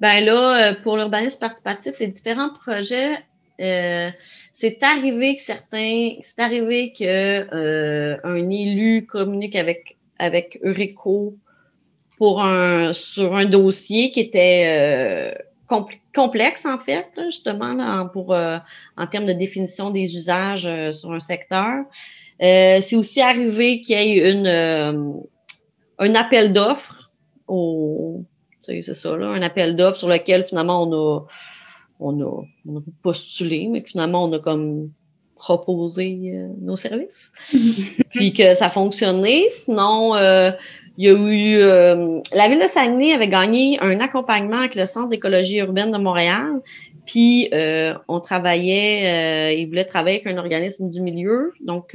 [0.00, 3.18] Ben là, euh, pour l'urbanisme participatif, les différents projets,
[3.60, 4.10] euh,
[4.52, 11.36] c'est arrivé que certains, c'est arrivé que euh, un élu communique avec avec Eureco
[12.18, 15.36] pour un sur un dossier qui était
[16.14, 21.84] complexe en fait, justement pour en termes de définition des usages sur un secteur.
[22.38, 25.24] c'est aussi arrivé qu'il y ait une
[25.98, 27.10] un appel d'offres
[27.48, 28.24] au
[28.64, 31.26] c'est ça, là, un appel d'offres sur lequel finalement on a,
[32.00, 34.90] on a, on a postulé, mais que finalement on a comme
[35.36, 37.32] proposé euh, nos services.
[38.10, 39.46] Puis que ça a fonctionné.
[39.50, 40.50] Sinon, euh,
[40.96, 41.58] il y a eu.
[41.58, 45.98] Euh, la Ville de Saguenay avait gagné un accompagnement avec le Centre d'écologie urbaine de
[45.98, 46.60] Montréal.
[47.06, 47.50] Puis
[48.08, 51.52] on travaillait, ils voulaient travailler avec un organisme du milieu.
[51.60, 51.94] Donc,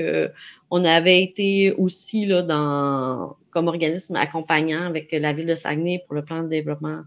[0.70, 6.14] on avait été aussi là dans comme organisme accompagnant avec la ville de Saguenay pour
[6.14, 7.02] le plan de développement,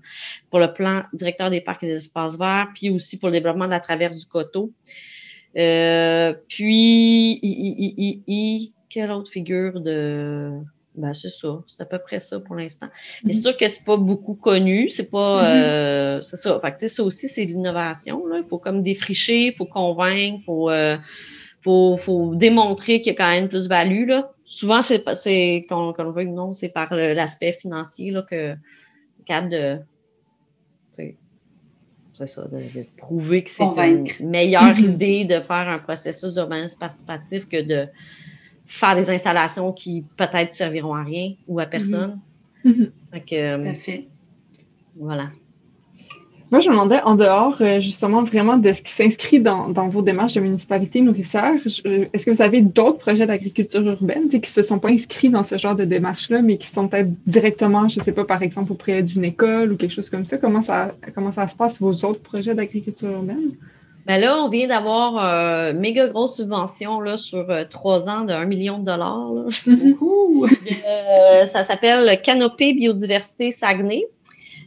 [0.51, 3.67] pour le plan directeur des parcs et des espaces verts, puis aussi pour le développement
[3.67, 4.73] de la traverse du coteau.
[5.57, 10.53] Euh, puis, i, quelle autre figure de.
[10.95, 11.63] Ben, c'est ça.
[11.69, 12.89] C'est à peu près ça pour l'instant.
[13.25, 13.43] Mais c'est mm-hmm.
[13.43, 14.91] sûr que c'est pas beaucoup connu.
[14.91, 15.43] C'est pas.
[15.43, 15.63] Mm-hmm.
[15.63, 16.61] Euh, c'est ça.
[16.61, 18.23] Fait que, ça aussi, c'est l'innovation.
[18.35, 20.99] Il faut comme défricher, il faut convaincre, il faut, euh,
[21.63, 24.07] faut, faut démontrer qu'il y a quand même plus de value.
[24.07, 28.23] Là souvent, c'est, c'est qu'on, qu'on le veut ou non, c'est par l'aspect financier là,
[28.23, 28.55] que
[29.25, 29.79] capable de.
[32.13, 37.49] C'est ça, de, prouver que c'est une meilleure idée de faire un processus d'urbanisme participatif
[37.49, 37.89] que de
[38.67, 42.21] faire des installations qui peut-être serviront à rien ou à personne.
[42.65, 42.91] Mm-hmm.
[43.65, 44.09] Tout à fait.
[44.97, 45.31] Voilà.
[46.53, 50.03] Moi, je me demandais, en dehors, euh, justement, vraiment de ce qui s'inscrit dans, vos
[50.03, 51.55] démarches de municipalité nourricière,
[51.87, 55.31] euh, est-ce que vous avez d'autres projets d'agriculture urbaine qui ne se sont pas inscrits
[55.31, 58.43] dans ce genre de démarche-là, mais qui sont peut-être directement, je ne sais pas, par
[58.43, 60.37] exemple, auprès d'une école ou quelque chose comme ça?
[60.37, 63.53] Comment ça, comment ça se passe, vos autres projets d'agriculture urbaine?
[64.05, 68.33] Ben là, on vient d'avoir une euh, méga grosse subvention là, sur trois ans de
[68.35, 69.31] 1 million de dollars.
[71.47, 74.07] ça s'appelle Canopée Biodiversité Saguenay.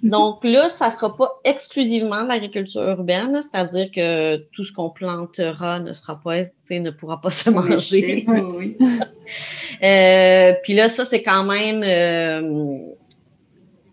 [0.05, 5.79] Donc là, ça ne sera pas exclusivement l'agriculture urbaine, c'est-à-dire que tout ce qu'on plantera
[5.79, 8.23] ne sera pas, ne pourra pas se manger.
[8.27, 8.77] Oui,
[9.83, 12.41] euh, puis là, ça, c'est quand même, euh,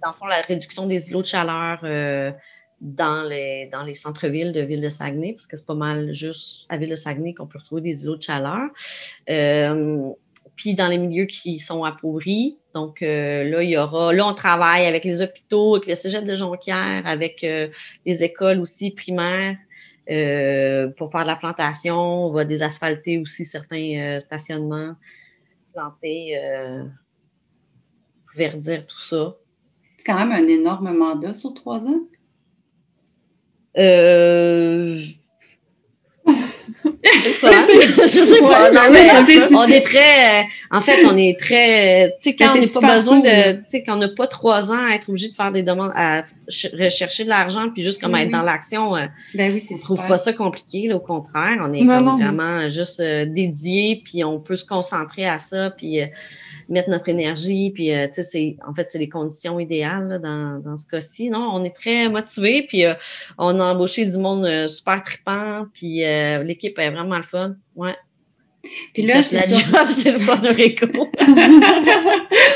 [0.02, 2.30] dans le fond, la réduction des îlots de chaleur euh,
[2.82, 6.66] dans les, dans les centres-villes de Ville de Saguenay, parce que c'est pas mal juste
[6.68, 8.68] à Ville de Saguenay qu'on peut retrouver des îlots de chaleur
[10.56, 12.58] puis dans les milieux qui sont appauvris.
[12.74, 16.24] Donc euh, là, il y aura, là, on travaille avec les hôpitaux, avec le cégep
[16.24, 17.68] de Jonquière, avec euh,
[18.06, 19.56] les écoles aussi primaires
[20.10, 22.26] euh, pour faire de la plantation.
[22.26, 24.94] On va désasphalter aussi certains stationnements,
[25.72, 26.38] planter,
[28.34, 29.36] verdir tout ça.
[29.96, 32.00] C'est quand même un énorme mandat sur trois ans.
[33.78, 35.00] Euh,
[36.24, 37.48] C'est ça.
[37.50, 37.66] hein?
[37.70, 38.64] Je sais pas.
[38.64, 42.08] Ouais, Non, mais mais c'est- on est très, euh, en fait, on est très, euh,
[42.20, 43.28] tu sais, quand Mais on n'a pas besoin cool.
[43.30, 45.62] de, tu sais, quand on n'a pas trois ans à être obligé de faire des
[45.62, 48.32] demandes, à ch- rechercher de l'argent, puis juste comme Oui, être oui.
[48.32, 50.06] dans l'action, euh, Ben oui, on trouve super.
[50.06, 51.58] pas ça compliqué, là, au contraire.
[51.60, 56.00] On est comme vraiment juste euh, dédié, puis on peut se concentrer à ça, puis
[56.68, 60.76] mettre notre énergie, puis tu sais, en fait, c'est les conditions idéales là, dans, dans
[60.76, 61.28] ce cas-ci.
[61.28, 62.84] Non, on est très motivés, puis
[63.36, 67.56] on a embauché du monde super trippant, puis euh, l'équipe est vraiment le fun.
[67.76, 67.94] Ouais.
[68.94, 69.58] Puis là, c'est la ça.
[69.58, 70.40] job, c'est le fun.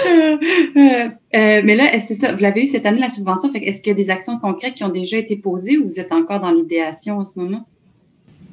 [0.09, 2.32] Euh, euh, mais là, c'est ça.
[2.32, 3.50] Vous l'avez eu cette année, la subvention.
[3.50, 5.98] Fait est-ce qu'il y a des actions concrètes qui ont déjà été posées ou vous
[5.98, 7.66] êtes encore dans l'idéation en ce moment?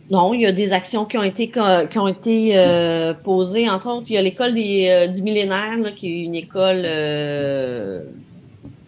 [0.10, 3.70] Non, il y a des actions qui ont été qui ont été euh, posées.
[3.70, 6.84] Entre autres, il y a l'école des, euh, du millénaire, là, qui est une école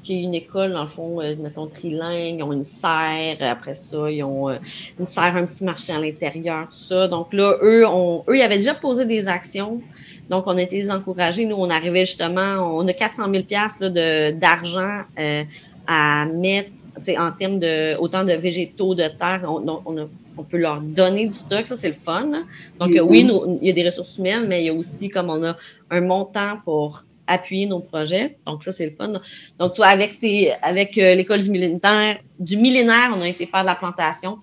[0.06, 3.74] qui est une école, dans le fond, euh, mettons, trilingue, ils ont une serre, après
[3.74, 4.58] ça, ils ont euh,
[5.00, 7.08] une serre, un petit marché à l'intérieur, tout ça.
[7.08, 9.82] Donc là, eux, on, eux, ils avaient déjà posé des actions.
[10.30, 11.46] Donc, on a été les encourager.
[11.46, 15.44] Nous, on arrivait justement, on a 400 000 piastres, là, de, d'argent euh,
[15.88, 19.42] à mettre tu sais, en termes de autant de végétaux, de terre.
[19.48, 22.28] On, on, a- on peut leur donner du stock, ça c'est le fun.
[22.32, 22.42] là.
[22.80, 25.30] Donc oui, nous- il y a des ressources humaines, mais il y a aussi comme
[25.30, 25.56] on a
[25.90, 28.38] un montant pour appuyer nos projets.
[28.46, 29.14] Donc ça c'est le fun.
[29.60, 33.68] Donc avec ces, avec euh, l'école du millénaire, du millénaire, on a été faire de
[33.68, 34.40] la plantation.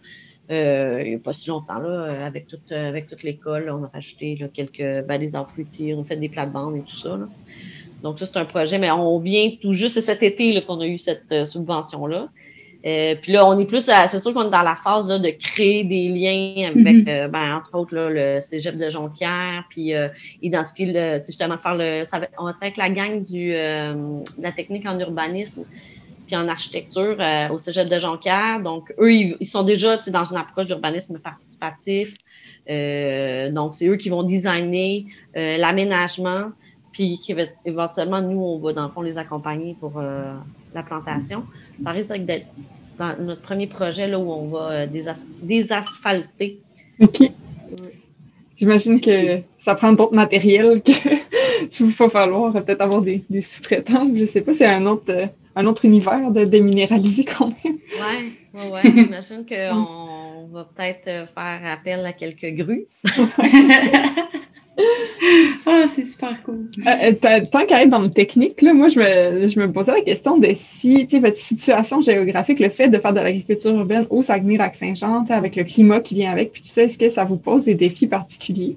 [0.50, 3.70] Euh, il n'y a pas si longtemps là, euh, avec toute euh, avec toute l'école,
[3.70, 7.18] on a rajouté quelques ben, arbres fruitiers, on a fait des plates-bandes et tout ça.
[8.02, 10.86] Donc ça c'est un projet, mais on vient tout juste c'est cet été qu'on a
[10.86, 12.28] eu cette euh, subvention là.
[12.84, 15.30] Euh, puis là, on est plus, c'est sûr qu'on est dans la phase là, de
[15.30, 17.08] créer des liens avec, Mhm.
[17.08, 20.08] euh, ben, entre autres, là, le cégep de Jonquière, puis euh,
[20.42, 23.94] identifier, le, justement, faire le, ça va- on va travailler avec la gang du, euh,
[24.36, 25.64] de la technique en urbanisme,
[26.26, 28.60] puis en architecture euh, au cégep de Jonquière.
[28.60, 32.14] Donc, eux, ils, ils sont déjà dans une approche d'urbanisme participatif.
[32.68, 35.04] Euh, donc, c'est eux qui vont designer
[35.36, 36.50] euh, l'aménagement,
[36.92, 40.32] puis qui va- éventuellement, nous, on va, dans le fond, les accompagner pour euh,
[40.74, 41.44] la plantation.
[41.82, 42.46] Ça risque d'être
[42.98, 46.60] dans notre premier projet là, où on va euh, désas- désasphalter.
[47.00, 47.30] OK.
[48.56, 50.92] J'imagine que ça prend d'autres matériels que
[51.80, 54.08] il va falloir peut-être avoir des, des sous-traitants.
[54.14, 57.78] Je sais pas, c'est un autre, euh, un autre univers de déminéraliser quand même.
[57.98, 58.82] Ouais, ouais, ouais.
[58.84, 62.86] J'imagine qu'on va peut-être euh, faire appel à quelques grues.
[65.66, 66.70] Ah, c'est super cool.
[66.86, 69.92] Euh, euh, tant qu'à être dans le technique, là, moi, je me, je me posais
[69.92, 73.72] la question de si, tu sais, votre situation géographique, le fait de faire de l'agriculture
[73.72, 77.24] urbaine au Saguenay-Lac-Saint-Jean, avec le climat qui vient avec, puis tout ça, est-ce que ça
[77.24, 78.76] vous pose des défis particuliers?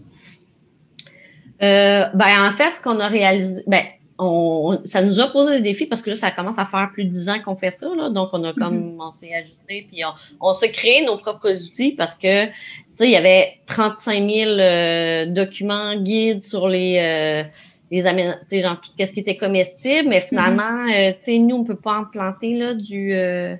[1.61, 3.83] Euh, ben, en fait, ce qu'on a réalisé, ben,
[4.17, 7.03] on, ça nous a posé des défis parce que là, ça commence à faire plus
[7.03, 7.89] de 10 ans qu'on fait ça.
[7.95, 11.51] Là, donc, on a comme, on s'est ajusté, puis on, on s'est créé nos propres
[11.51, 12.51] outils parce que, tu
[12.95, 17.43] sais, il y avait 35 000 euh, documents, guides sur les, euh,
[17.91, 18.09] les tu
[18.47, 21.75] sais, genre, tout ce qui était comestible, mais finalement, euh, tu sais, nous, on peut
[21.75, 23.55] pas en planter, là, du, euh,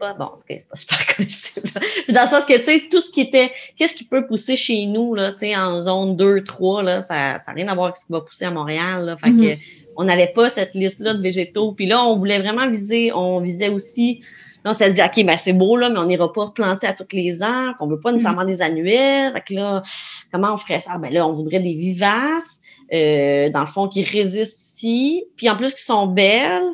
[0.00, 1.68] pas, bon, c'est c'est pas super comestible.
[2.08, 4.86] Dans le sens que, tu sais, tout ce qui était, qu'est-ce qui peut pousser chez
[4.86, 7.96] nous, là, tu sais, en zone 2, 3, là, ça n'a rien à voir avec
[7.96, 9.16] ce qui va pousser à Montréal, là.
[9.16, 9.60] Fait que,
[9.96, 11.72] on n'avait pas cette liste-là de végétaux.
[11.72, 14.22] Puis là, on voulait vraiment viser, on visait aussi,
[14.64, 16.94] là, on s'est dit, OK, ben, c'est beau, là, mais on n'ira pas planter à
[16.94, 19.32] tous les ans, qu'on veut pas nécessairement des annuaires.
[19.34, 19.82] Fait que là,
[20.32, 20.98] comment on ferait ça?
[20.98, 22.60] Ben là, on voudrait des vivaces,
[22.92, 25.24] euh, dans le fond, qui résistent ici.
[25.36, 26.72] Puis en plus, qui sont belles.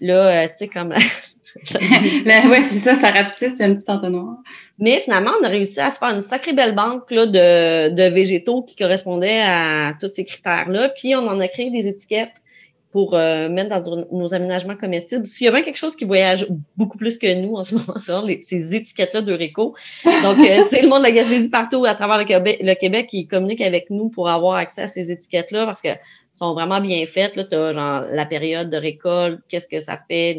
[0.00, 0.94] Là, euh, tu sais, comme
[2.24, 4.36] Là, ouais, c'est ça, ça rapetisse un petit entonnoir.
[4.78, 8.14] Mais finalement, on a réussi à se faire une sacrée belle banque là, de, de
[8.14, 10.90] végétaux qui correspondaient à tous ces critères-là.
[10.90, 12.42] Puis on en a créé des étiquettes
[12.90, 15.26] pour euh, mettre dans nos aménagements comestibles.
[15.26, 16.46] S'il y a bien quelque chose qui voyage
[16.76, 17.74] beaucoup plus que nous en ce
[18.08, 19.74] moment, c'est ces étiquettes-là d'Eureco.
[20.04, 22.74] Donc, euh, tu sais, le monde de la Gaspésie partout à travers le Québec, le
[22.74, 25.90] Québec, qui communique avec nous pour avoir accès à ces étiquettes-là parce que
[26.38, 27.36] sont vraiment bien faites.
[27.36, 30.36] Là, tu as genre la période de récolte, qu'est-ce que ça fait,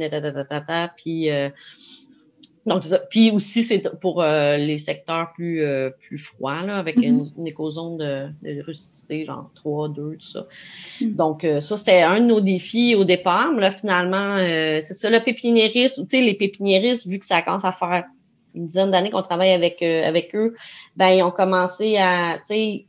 [0.97, 1.49] puis euh,
[2.65, 2.99] donc, ça.
[3.09, 7.47] Puis aussi, c'est pour euh, les secteurs plus, euh, plus froids, là, avec une, une
[7.47, 10.45] écozone de, de rusticité, genre 3, 2, tout ça.
[11.01, 11.15] Mhm.
[11.15, 13.51] Donc, ça, c'était un de nos défis au départ.
[13.53, 17.65] Mais là, finalement, c'est ça, le pépiniériste, tu sais, les pépiniéristes, vu que ça commence
[17.65, 18.05] à faire
[18.53, 20.55] une dizaine d'années qu'on travaille avec, avec eux,
[20.95, 22.85] ben, ils ont commencé à, tu sais,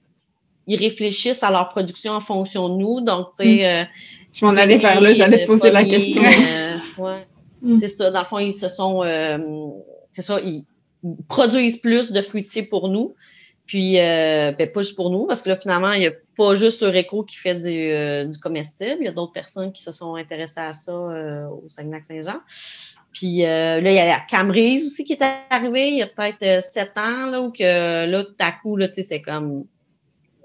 [0.67, 3.01] ils réfléchissent à leur production en fonction de nous.
[3.01, 3.85] Donc, tu sais, euh,
[4.33, 6.23] Je m'en allais vers là, j'allais te poser la pommier, question.
[6.25, 7.27] euh, ouais.
[7.63, 7.79] Mm.
[7.79, 8.11] C'est ça.
[8.11, 9.03] Dans le fond, ils se sont.
[9.05, 9.39] euh,
[10.13, 10.65] c'est ça, ils,
[11.03, 13.15] ils produisent plus de fruitiers pour nous.
[13.67, 16.57] Puis, euh, ben, pas juste pour nous, parce que là, finalement, il n'y a pas
[16.57, 18.97] juste Eureco qui fait du, euh, du comestible.
[18.99, 22.41] Il y a d'autres personnes qui se sont intéressées à ça euh, au Saguenay-Saint-Jean.
[23.13, 26.43] Puis euh, là, il y a la aussi qui est arrivée il y a peut-être
[26.43, 29.65] euh, sept ans, là, où que là, tout à coup, là, tu sais, c'est comme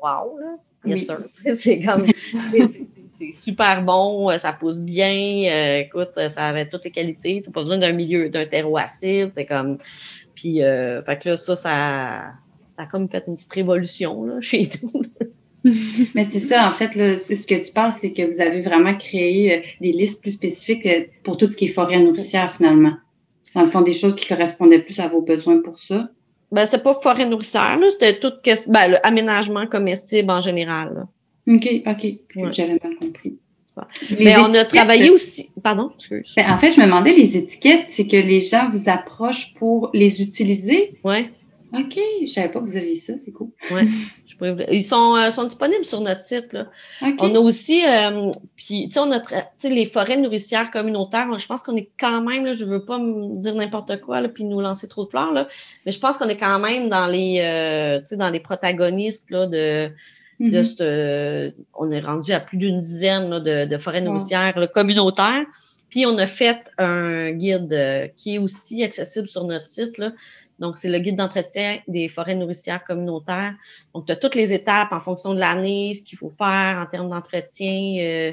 [0.06, 0.58] Wow, là.
[0.86, 0.99] Oui.
[1.03, 1.20] sir.
[1.60, 2.06] C'est comme
[3.12, 7.41] c'est- super bon, euh, ça pousse bien, euh, écoute, euh, ça avait toutes les qualités.
[7.41, 9.32] Tu n'as pas besoin d'un milieu, d'un terreau acide.
[9.34, 9.78] C'est comme.
[10.36, 12.34] Puis euh, fait que là, ça, ça,
[12.76, 15.01] ça a comme fait une petite révolution là, chez nous.
[16.14, 18.95] Mais c'est ça, en fait, là, ce que tu parles, c'est que vous avez vraiment
[18.95, 20.88] créé des listes plus spécifiques
[21.24, 22.93] pour tout ce qui est forêt nourricière, finalement.
[23.56, 26.10] Dans le fond, des choses qui correspondaient plus à vos besoins pour ça.
[26.56, 28.32] Ben, c'était pas forêt nourricière, là, c'était tout
[28.68, 30.93] ben, le aménagement comestible en général.
[30.95, 31.53] là.
[31.53, 32.03] OK, OK.
[32.03, 32.51] Ouais.
[32.51, 33.38] J'avais mal compris.
[34.20, 35.49] Mais on a travaillé aussi.
[35.62, 36.34] Pardon, excuse.
[36.38, 39.89] ben, en fait, je me demandais, les étiquettes, c'est que les gens vous approchent pour
[39.93, 40.97] les utiliser?
[41.03, 41.30] Ouais.
[41.78, 43.49] OK, je savais pas que vous aviez ça, c'est cool.
[43.70, 43.78] vous-
[44.42, 46.54] Ils sont, euh, sont disponibles sur notre site.
[46.54, 46.68] Là.
[47.20, 49.22] On a aussi, euh, puis, tu sais, on a
[49.64, 51.28] les forêts nourricières communautaires.
[51.38, 54.30] Je pense qu'on est quand même, là, je veux pas me dire n'importe quoi, là,
[54.30, 55.48] puis nous lancer trop de fleurs, là,
[55.86, 59.90] mais je pense qu'on est quand même dans les, euh, dans les protagonistes là, de,
[60.40, 60.64] de Mhm.
[60.66, 65.46] cette, on est rendu à plus d'une dizaine là, de, de forêts nourricières communautaires.
[65.90, 69.98] Puis on a fait un guide qui est aussi accessible sur notre site.
[69.98, 70.12] Là.
[70.60, 73.53] Donc, c'est le guide d'entretien des forêts nourricières communautaires.
[73.93, 76.86] Donc, tu as toutes les étapes en fonction de l'année, ce qu'il faut faire en
[76.86, 78.32] termes d'entretien, euh,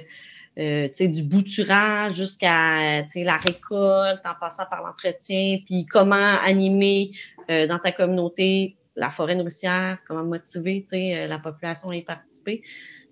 [0.58, 7.12] euh, du bouturage jusqu'à la récolte, en passant par l'entretien, puis comment animer
[7.50, 12.62] euh, dans ta communauté la forêt nourricière, comment motiver euh, la population à y participer.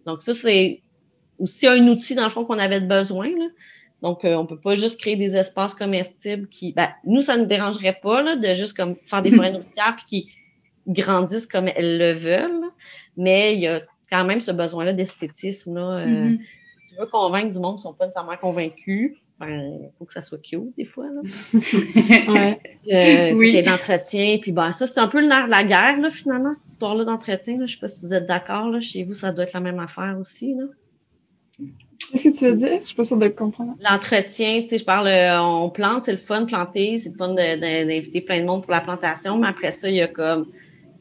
[0.04, 0.82] Donc, ça, c'est
[1.38, 3.28] aussi un outil, dans le fond, qu'on avait besoin.
[3.28, 3.46] Là.
[4.02, 6.72] Donc, euh, on peut pas juste créer des espaces comestibles qui.
[6.72, 9.96] Ben, nous, ça ne nous dérangerait pas là, de juste comme faire des forêts nourricières
[9.96, 10.28] puis qui
[10.86, 12.70] grandissent comme elles le veulent.
[13.16, 15.74] Mais il y a quand même ce besoin-là d'esthétisme.
[15.76, 16.38] Là, euh, Mhm.
[16.86, 20.04] Si tu veux convaincre du monde qui ne sont pas nécessairement convaincus, ben, il faut
[20.06, 21.06] que ça soit cute des fois.
[21.06, 21.20] Là.
[22.28, 22.58] Ouais.
[22.92, 23.38] Euh, Oui.
[23.38, 23.46] oui.
[23.46, 24.38] qu'il y ait d'entretien.
[24.42, 27.04] Puis ben, ça, c'est un peu le nerf de la guerre, là, finalement, cette histoire-là
[27.04, 27.54] d'entretien.
[27.58, 27.66] là.
[27.66, 28.68] Je ne sais pas si vous êtes d'accord.
[28.70, 28.80] là.
[28.80, 30.54] Chez vous, ça doit être la même affaire aussi.
[30.54, 30.64] Là.
[32.12, 32.78] Qu'est-ce que tu veux dire?
[32.82, 33.74] Je suis pas sûre de comprendre.
[33.80, 37.16] L'entretien, tu sais, je parle, euh, on plante, c'est le fun de planter, c'est le
[37.16, 40.46] fun d'inviter plein de monde pour la plantation, mais après ça, il y a comme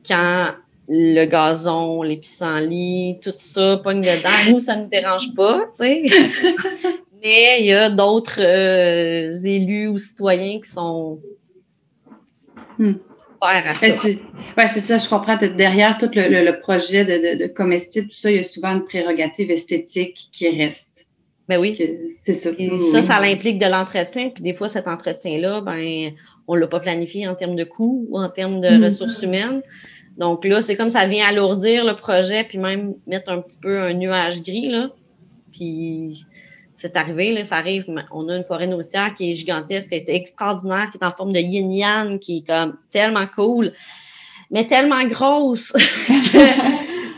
[0.08, 0.50] quand
[0.88, 4.52] le gazon, les pissenlits, tout ça pogne dedans.
[4.52, 6.04] Nous, ça ne nous dérange pas, tu sais.
[7.22, 11.20] mais il y a d'autres euh, élus ou citoyens qui sont
[12.78, 12.94] Hmm.
[13.42, 13.88] à ça.
[13.88, 14.20] Ben, c'est
[14.58, 15.36] ouais, c'est ça, je comprends.
[15.38, 18.44] Derrière tout le, le- le projet de, de, de comestible, tout ça, il y a
[18.44, 20.89] souvent une prérogative esthétique qui reste.
[21.50, 21.76] Ben oui.
[22.22, 22.52] C'est ça.
[22.92, 24.30] Ça, ça l'implique de l'entretien.
[24.30, 26.12] Puis des fois, cet entretien-là, ben,
[26.48, 28.84] on l'a pas planifié en termes de coûts ou en termes de Mhm.
[28.86, 29.62] ressources humaines.
[30.18, 33.82] Donc là, c'est comme ça vient alourdir le projet, puis même mettre un petit peu
[33.82, 34.92] un nuage gris, là.
[35.52, 36.26] Puis
[36.78, 37.86] c'est arrivé, là, ça arrive.
[37.90, 41.12] mais On a une forêt nourricière qui est gigantesque, qui est extraordinaire, qui est en
[41.12, 43.72] forme de yin-yang, qui est comme tellement cool,
[44.52, 45.74] mais tellement grosse.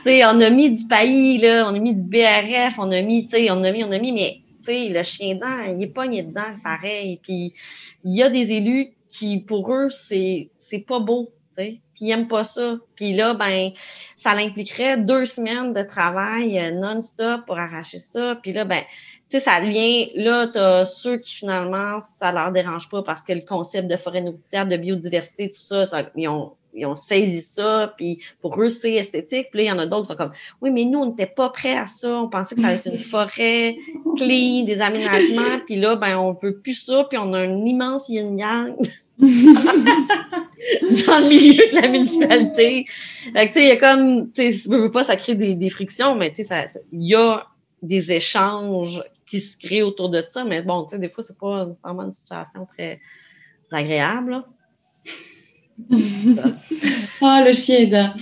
[0.05, 3.31] On a mis du paillis, là, on a mis du BRF, on a mis, tu
[3.31, 6.23] sais, on a mis, on a mis, mais tu le chien dent, il est pogné
[6.23, 7.19] dedans, pareil.
[7.21, 7.53] Puis
[8.03, 10.49] il y a des élus qui, pour eux, c'est
[10.87, 12.77] pas beau, tu puis ils aiment pas ça.
[12.95, 13.71] Puis là, ben,
[14.15, 18.39] ça l'impliquerait deux semaines de travail euh, non-stop pour arracher ça.
[18.41, 18.81] Puis là, ben,
[19.29, 23.33] tu sais, ça devient, là, t'as ceux qui, finalement, ça leur dérange pas parce que
[23.33, 27.41] le concept de forêt nourricière, de biodiversité, tout ça, ça ils ont ils ont saisi
[27.41, 29.47] ça, puis pour eux, c'est esthétique.
[29.51, 31.25] Puis là, il y en a d'autres qui sont comme, oui, mais nous, on n'était
[31.25, 32.21] pas prêts à ça.
[32.21, 33.77] On pensait que ça allait être une forêt
[34.17, 35.59] clean, des aménagements.
[35.65, 37.05] Puis là, ben, on veut plus ça.
[37.09, 38.75] Puis on a un immense yin-yang
[39.19, 39.27] dans
[41.19, 42.85] le milieu de la municipalité.
[42.87, 45.55] Fait que, tu sais, il y a comme, tu sais, veux pas, ça crée des,
[45.55, 47.47] des frictions, mais tu sais, il y a
[47.81, 50.43] des échanges qui se créent autour de ça.
[50.43, 52.99] Mais bon, tu sais, des fois, c'est pas nécessairement une situation très
[53.71, 54.31] agréable.
[54.31, 54.45] là.
[57.21, 58.13] Ah, le chien.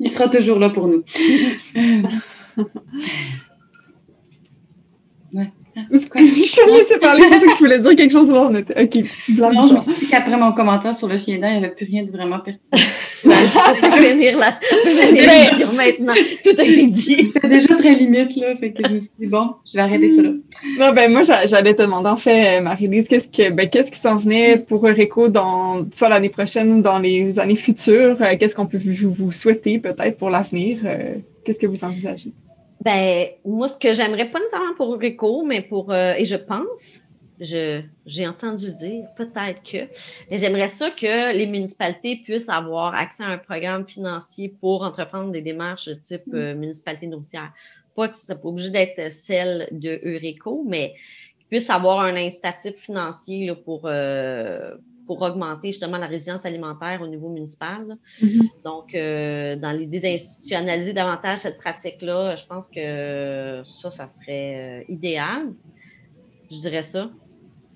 [0.00, 1.04] Il sera toujours là pour nous.
[5.30, 5.52] Ouais.
[6.10, 6.20] Quoi?
[6.20, 8.30] Je te laissais parler, je pensais que tu voulais dire quelque chose.
[8.30, 8.82] Là, on était...
[8.82, 9.04] Ok.
[9.36, 11.74] Non, je me suis dit qu'après mon commentaire sur le chien dent, il n'y avait
[11.74, 12.82] plus rien de vraiment pertinent.
[13.22, 13.30] Peut
[14.02, 16.14] finir la finir l'émission maintenant.
[16.44, 17.30] Tout a été dit.
[17.32, 18.56] C'était déjà très limite, là.
[18.56, 20.30] Fait que je me suis dit, bon, je vais arrêter ça là.
[20.78, 23.90] Non, ben moi, j'a- j'allais te demander, en fait, euh, Marie-Lise, qu'est-ce que ben, qu'est-ce
[23.90, 28.16] qui s'en venait pour Eureco dans soit l'année prochaine ou dans les années futures?
[28.20, 30.78] Euh, qu'est-ce qu'on peut vous, vous souhaiter peut-être pour l'avenir?
[30.84, 31.14] Euh,
[31.44, 32.32] qu'est-ce que vous envisagez?
[32.80, 37.02] Ben, moi, ce que j'aimerais pas nécessairement pour Rico, mais pour, euh, et je pense
[37.40, 39.78] j'ai entendu dire, peut-être que,
[40.30, 45.30] mais j'aimerais ça que les municipalités puissent avoir accès à un programme financier pour entreprendre
[45.30, 46.34] des démarches de type mm.
[46.34, 47.52] euh, municipalité nourricière.
[47.94, 50.94] Pas que ça pas obligé d'être celle de Eureco, mais
[51.38, 54.74] qu'ils puissent avoir un incitatif financier là, pour, euh,
[55.08, 57.98] pour augmenter justement la résilience alimentaire au niveau municipal.
[58.22, 58.50] Mm-hmm.
[58.64, 65.52] Donc, euh, dans l'idée d'institutionnaliser davantage cette pratique-là, je pense que ça, ça serait idéal.
[66.50, 67.10] Je dirais ça.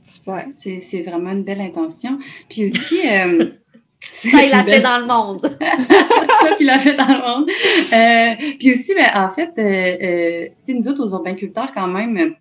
[0.05, 0.47] Super.
[0.55, 2.19] C'est vraiment une belle intention.
[2.49, 3.01] Puis aussi.
[3.09, 3.47] Euh,
[4.01, 5.41] ça, il l'a fait dans le monde.
[5.61, 7.51] ça, puis il l'a fait dans le monde.
[7.93, 12.35] Euh, puis aussi, ben, en fait, euh, euh nous autres, aux urbainculteurs, quand même,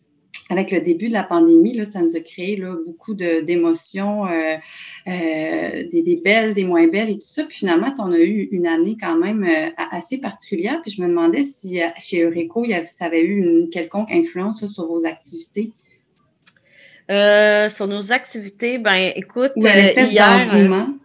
[0.52, 4.58] avec le début de la pandémie, là, ça nous a créé là, beaucoup d'émotions, euh,
[5.06, 7.44] des, des, belles, des moins belles et tout ça.
[7.44, 9.48] Puis finalement, on a eu une année quand même
[9.92, 10.82] assez particulière.
[10.82, 15.06] Puis je me demandais si chez Eureco, ça avait eu une quelconque influence sur vos
[15.06, 15.72] activités.
[17.12, 21.01] Euh, sur nos activités, ben écoute, euh, hier.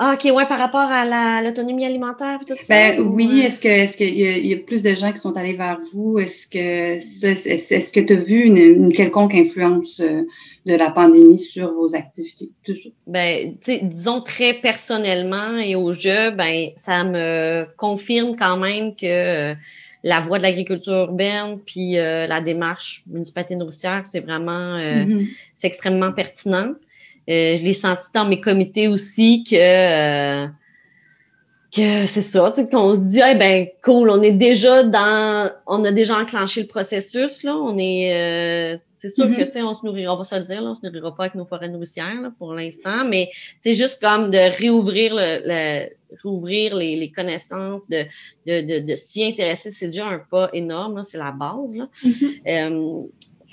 [0.00, 2.64] Euh, ah, OK, ouais, par rapport à l'autonomie alimentaire et tout ça.
[2.68, 5.78] Ben, oui, est-ce que est-ce qu'il y, a plus de gens qui sont allés vers
[5.92, 6.18] vous?
[6.18, 11.94] Est-ce que est-ce que tu as vu une, quelconque influence de la pandémie sur vos
[11.94, 12.50] activités?
[12.64, 12.88] Tout ça?
[13.06, 19.54] Ben, disons très personnellement et au jeu, ben, ça me confirme quand même que
[20.04, 25.28] la voie de l'agriculture urbaine, puis euh, la démarche municipalité nourricière, c'est vraiment, euh, mm-hmm.
[25.54, 26.74] c'est extrêmement pertinent.
[27.28, 30.46] Euh, je l'ai senti dans mes comités aussi que
[31.74, 35.90] que c'est ça, qu'on se dit, eh ben cool, on est déjà dans, on a
[35.90, 39.46] déjà enclenché le processus là, on est, c'est sûr que mm-hmm.
[39.46, 41.24] tu sais, on se nourrira, on va se le dire, là, on se nourrira pas
[41.24, 43.28] avec nos forêts nourricières là, pour l'instant, mais
[43.60, 45.88] c'est juste comme de réouvrir le
[46.78, 48.04] les, les connaissances, de,
[48.46, 51.76] de, de, de s'y intéresser, c'est déjà un pas énorme, c'est la base.
[51.76, 51.88] Là.
[52.04, 52.40] Mm-hmm.
[52.46, 53.02] euh,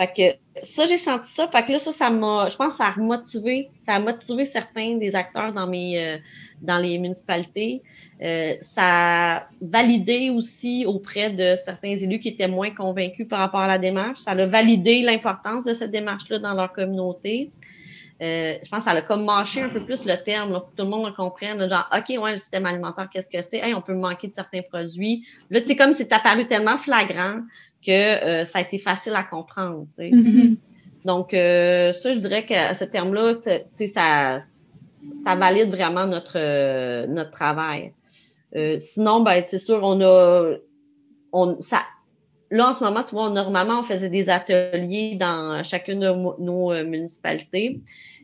[0.02, 1.48] fait que ça, j'ai senti ça.
[1.48, 5.16] Que là, ça, ça m'a, je pense, ça a motivé, ça a motivé certains des
[5.16, 6.18] acteurs dans mes, euh,
[6.62, 7.84] dans les municipalités.
[8.22, 13.60] Euh, ça a validé aussi auprès de certains élus qui étaient moins convaincus par rapport
[13.60, 14.20] à la démarche.
[14.20, 17.52] Ça a validé l'importance de cette démarche-là dans leur communauté.
[18.22, 20.76] Euh, je pense que ça a comme mâché un peu plus le terme pour que
[20.78, 21.68] tout le monde le comprenne.
[21.68, 23.74] genre, OK, ouais, le système alimentaire, qu'est-ce que c'est?
[23.74, 25.26] On peut manquer de certains produits.
[25.50, 27.42] Là, c'est comme c'est apparu tellement flagrant
[27.86, 29.86] que euh, ça a été facile à comprendre.
[29.98, 30.58] Mm-hmm.
[31.06, 34.40] Donc, euh, ça, je dirais que ce terme-là, ça,
[35.24, 37.94] ça valide vraiment notre, notre travail.
[38.78, 40.56] sinon, ben, c'est sûr, on a.
[41.34, 41.82] On, ça,
[42.50, 46.84] là, en ce moment, tu vois, normalement, on faisait des ateliers dans chacune de nos
[46.84, 47.82] municipalités.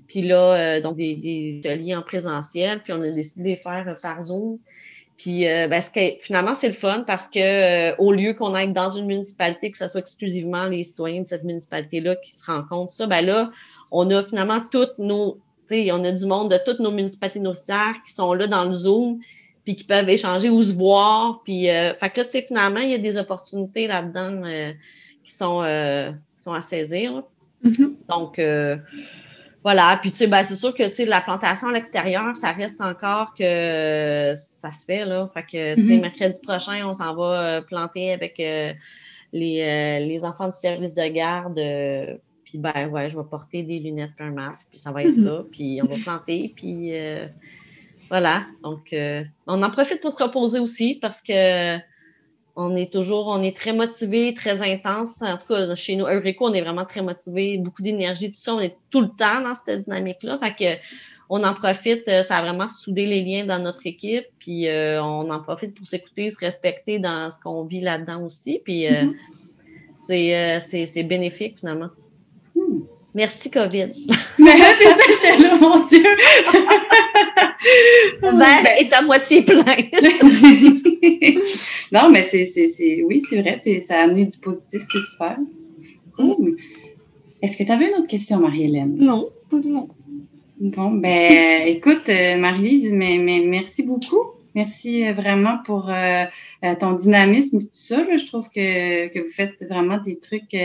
[0.08, 3.88] Puis là, euh, donc des, ateliers en présentiel, puis on a décidé de les faire
[3.88, 4.58] euh, par Zoom.
[5.18, 8.90] Puis euh, ben, que, finalement, c'est le fun parce que au lieu qu'on aille dans
[8.90, 13.08] une municipalité, que ce soit exclusivement les citoyens de cette municipalité-là qui se rencontrent, ça,
[13.08, 13.52] ben là,
[13.92, 17.40] on a finalement toutes nos, tu sais, on a du monde de toutes nos municipalités
[17.40, 19.20] nourricières qui sont là dans le Zoom,
[19.66, 21.42] puis qui peuvent échanger ou se voir.
[21.44, 24.44] Puis, fait que là, tu sais, finalement, il y a des opportunités là-dedans
[25.24, 25.62] qui, sont,
[26.38, 27.24] qui sont à saisir.
[27.66, 27.94] Mm-hmm.
[28.08, 28.40] Donc,
[29.68, 32.54] voilà, puis tu sais, ben, c'est sûr que tu sais, la plantation à l'extérieur, ça
[32.54, 35.30] reste encore que ça se fait, là.
[35.34, 36.02] Fait que, tu sais, mm-hmm.
[36.02, 38.72] mercredi prochain, on s'en va euh, planter avec euh,
[39.34, 41.60] les, euh, les, enfants du service de garde.
[42.46, 45.18] puis ben ouais, je vais porter des lunettes et un masque, puis ça va être
[45.18, 45.26] mm-hmm.
[45.26, 45.44] ça.
[45.52, 46.94] Puis on va planter, puis
[48.08, 48.46] voilà.
[48.64, 48.96] Donc,
[49.48, 51.78] on en profite pour se reposer aussi parce que
[52.58, 55.22] on est toujours, on est très motivé, très intense.
[55.22, 58.56] En tout cas, chez nous, Eureco, on est vraiment très motivé, beaucoup d'énergie, tout ça.
[58.56, 60.40] On est tout le temps dans cette dynamique-là.
[60.40, 60.82] Fait que
[61.30, 65.04] on en profite, euh, ça a vraiment soudé les liens dans notre équipe, puis euh,
[65.04, 68.62] on en profite pour s'écouter, se respecter dans ce qu'on vit là-dedans aussi.
[68.64, 69.06] Puis euh,
[70.10, 70.60] mm-hmm.
[70.60, 71.90] c'est bénéfique finalement.
[73.16, 73.92] Merci, COVID.
[74.40, 76.04] Mais c'est ça, j'étais là, mon Dieu.
[78.22, 79.64] Le verre ben, est à moitié plein.
[81.92, 85.38] non, mais c'est, oui, c'est vrai, ça a amené du positif, c'est super.
[87.42, 88.98] Est-ce que tu avais une autre question, Marie-Hélène?
[88.98, 89.90] Non, non.
[90.60, 94.32] Bon, ben, écoute, euh, Marie-Lise, mais, mais merci beaucoup.
[94.56, 96.26] Merci euh, vraiment pour euh,
[96.80, 98.04] ton dynamisme et tout ça.
[98.18, 100.56] Je trouve que, que, vous faites vraiment des trucs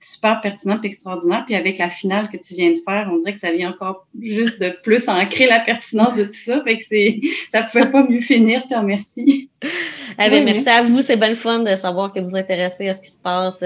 [0.00, 1.44] super pertinents et extraordinaires.
[1.46, 4.06] Puis avec la finale que tu viens de faire, on dirait que ça vient encore
[4.20, 6.62] juste de plus ancrer la pertinence de tout ça.
[6.62, 7.20] Fait que c'est,
[7.52, 8.60] ça ne pouvait pas mieux finir.
[8.60, 9.50] Je te remercie.
[9.62, 11.00] Eh bien, merci à vous.
[11.00, 13.64] C'est bien le fun de savoir que vous vous intéressez à ce qui se passe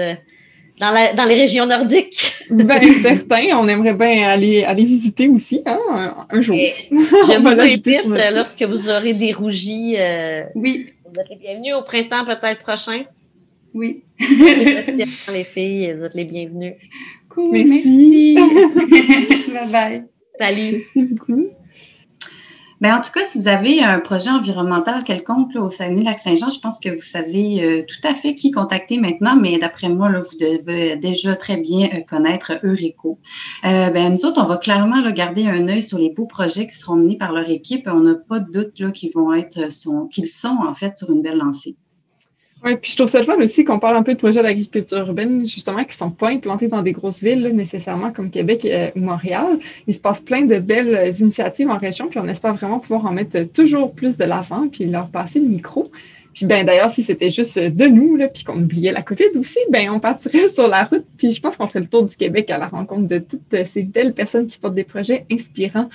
[0.79, 2.33] dans, les régions nordiques.
[2.49, 3.57] ben, certain.
[3.57, 5.79] On aimerait bien aller, aller visiter aussi hein,
[6.29, 6.55] un, jour.
[6.55, 9.95] je vous invite lorsque vous aurez des rougis.
[9.97, 10.93] Euh, oui.
[11.05, 13.03] Vous êtes les bienvenus au printemps peut-être prochain.
[13.73, 14.03] Oui.
[14.19, 16.75] les filles, vous êtes les bienvenues.
[17.29, 18.35] Cool, merci.
[19.53, 20.03] bye bye.
[20.39, 20.85] Salut.
[22.81, 26.61] Ben, en tout cas, si vous avez un projet environnemental quelconque là, au Saguenay-Lac-Saint-Jean, je
[26.61, 30.19] pense que vous savez euh, tout à fait qui contacter maintenant, mais d'après moi, là,
[30.19, 33.19] vous devez déjà très bien euh, connaître Eureco.
[33.65, 36.67] Euh, ben, nous autres, on va clairement là, garder un œil sur les beaux projets
[36.67, 37.85] qui seront menés par leur équipe.
[37.91, 41.21] On n'a pas de doute qu'ils vont être, sont, qu'ils sont en fait sur une
[41.21, 41.75] belle lancée.
[42.63, 44.97] Oui, puis je trouve ça le fun aussi qu'on parle un peu de projets d'agriculture
[44.97, 48.89] urbaine, justement, qui ne sont pas implantés dans des grosses villes, nécessairement comme Québec euh,
[48.97, 49.59] ou Montréal.
[49.87, 53.05] Il se passe plein de belles euh, initiatives en région, puis on espère vraiment pouvoir
[53.05, 55.89] en mettre toujours plus de l'avant, puis leur passer le micro.
[56.33, 59.57] Puis ben d'ailleurs, si c'était juste de nous, là, puis qu'on oubliait la COVID aussi,
[59.69, 61.05] ben on partirait sur la route.
[61.17, 63.83] Puis je pense qu'on ferait le tour du Québec à la rencontre de toutes ces
[63.83, 65.89] belles personnes qui portent des projets inspirants.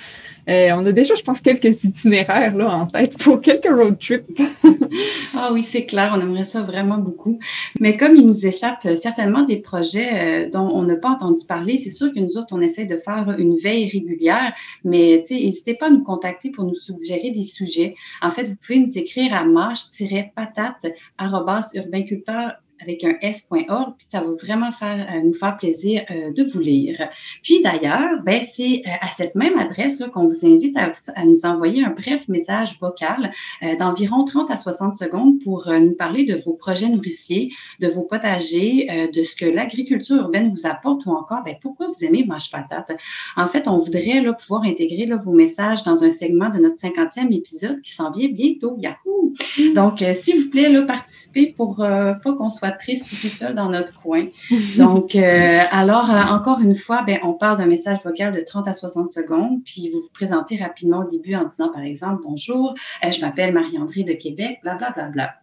[0.47, 4.25] Euh, on a déjà, je pense, quelques itinéraires là en tête pour quelques road trips.
[5.35, 7.39] ah oui, c'est clair, on aimerait ça vraiment beaucoup.
[7.79, 11.77] Mais comme il nous échappe certainement des projets euh, dont on n'a pas entendu parler,
[11.77, 14.53] c'est sûr que nous autres, on essaie de faire une veille régulière.
[14.83, 17.95] Mais n'hésitez pas à nous contacter pour nous suggérer des sujets.
[18.21, 19.85] En fait, vous pouvez nous écrire à marche
[20.33, 22.53] patate.urbainculteur
[22.85, 26.59] avec un s.org, puis ça va vraiment faire, euh, nous faire plaisir euh, de vous
[26.59, 27.09] lire.
[27.41, 30.91] Puis d'ailleurs, ben, c'est euh, à cette même adresse qu'on vous invite à,
[31.25, 33.31] nous envoyer un bref message vocal
[33.79, 39.09] d'environ 30 à 60 secondes pour nous parler de vos projets nourriciers, de vos potagers,
[39.13, 42.91] de ce que l'agriculture urbaine vous apporte ou encore ben, pourquoi vous aimez Mange Patate.
[43.35, 46.77] En fait, on voudrait là, pouvoir intégrer là, vos messages dans un segment de notre
[46.77, 48.77] 50e épisode qui s'en vient bientôt.
[48.79, 49.33] Yahoo!
[49.57, 49.73] Mm.
[49.73, 53.99] Donc, s'il vous plaît, là, participez pour pas qu'on soit triste tout seul dans notre
[54.01, 54.27] coin.
[54.77, 58.67] Donc, euh, alors, euh, encore une fois, ben, on parle d'un message vocal de 30
[58.67, 62.75] à 60 secondes, puis vous vous présentez rapidement au début en disant, par exemple, bonjour,
[63.03, 65.33] euh, je m'appelle Marie-André de Québec, bla, bla, bla, bla.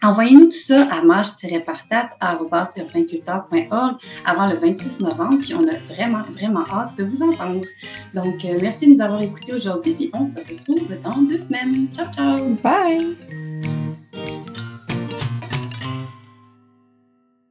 [0.00, 6.96] Envoyez-nous tout ça à mâche-partate.org avant le 26 novembre, puis on a vraiment, vraiment hâte
[6.96, 7.62] de vous entendre.
[8.14, 11.88] Donc, merci de nous avoir écoutés aujourd'hui, puis on se retrouve dans deux semaines.
[11.92, 12.56] Ciao, ciao!
[12.62, 13.16] Bye!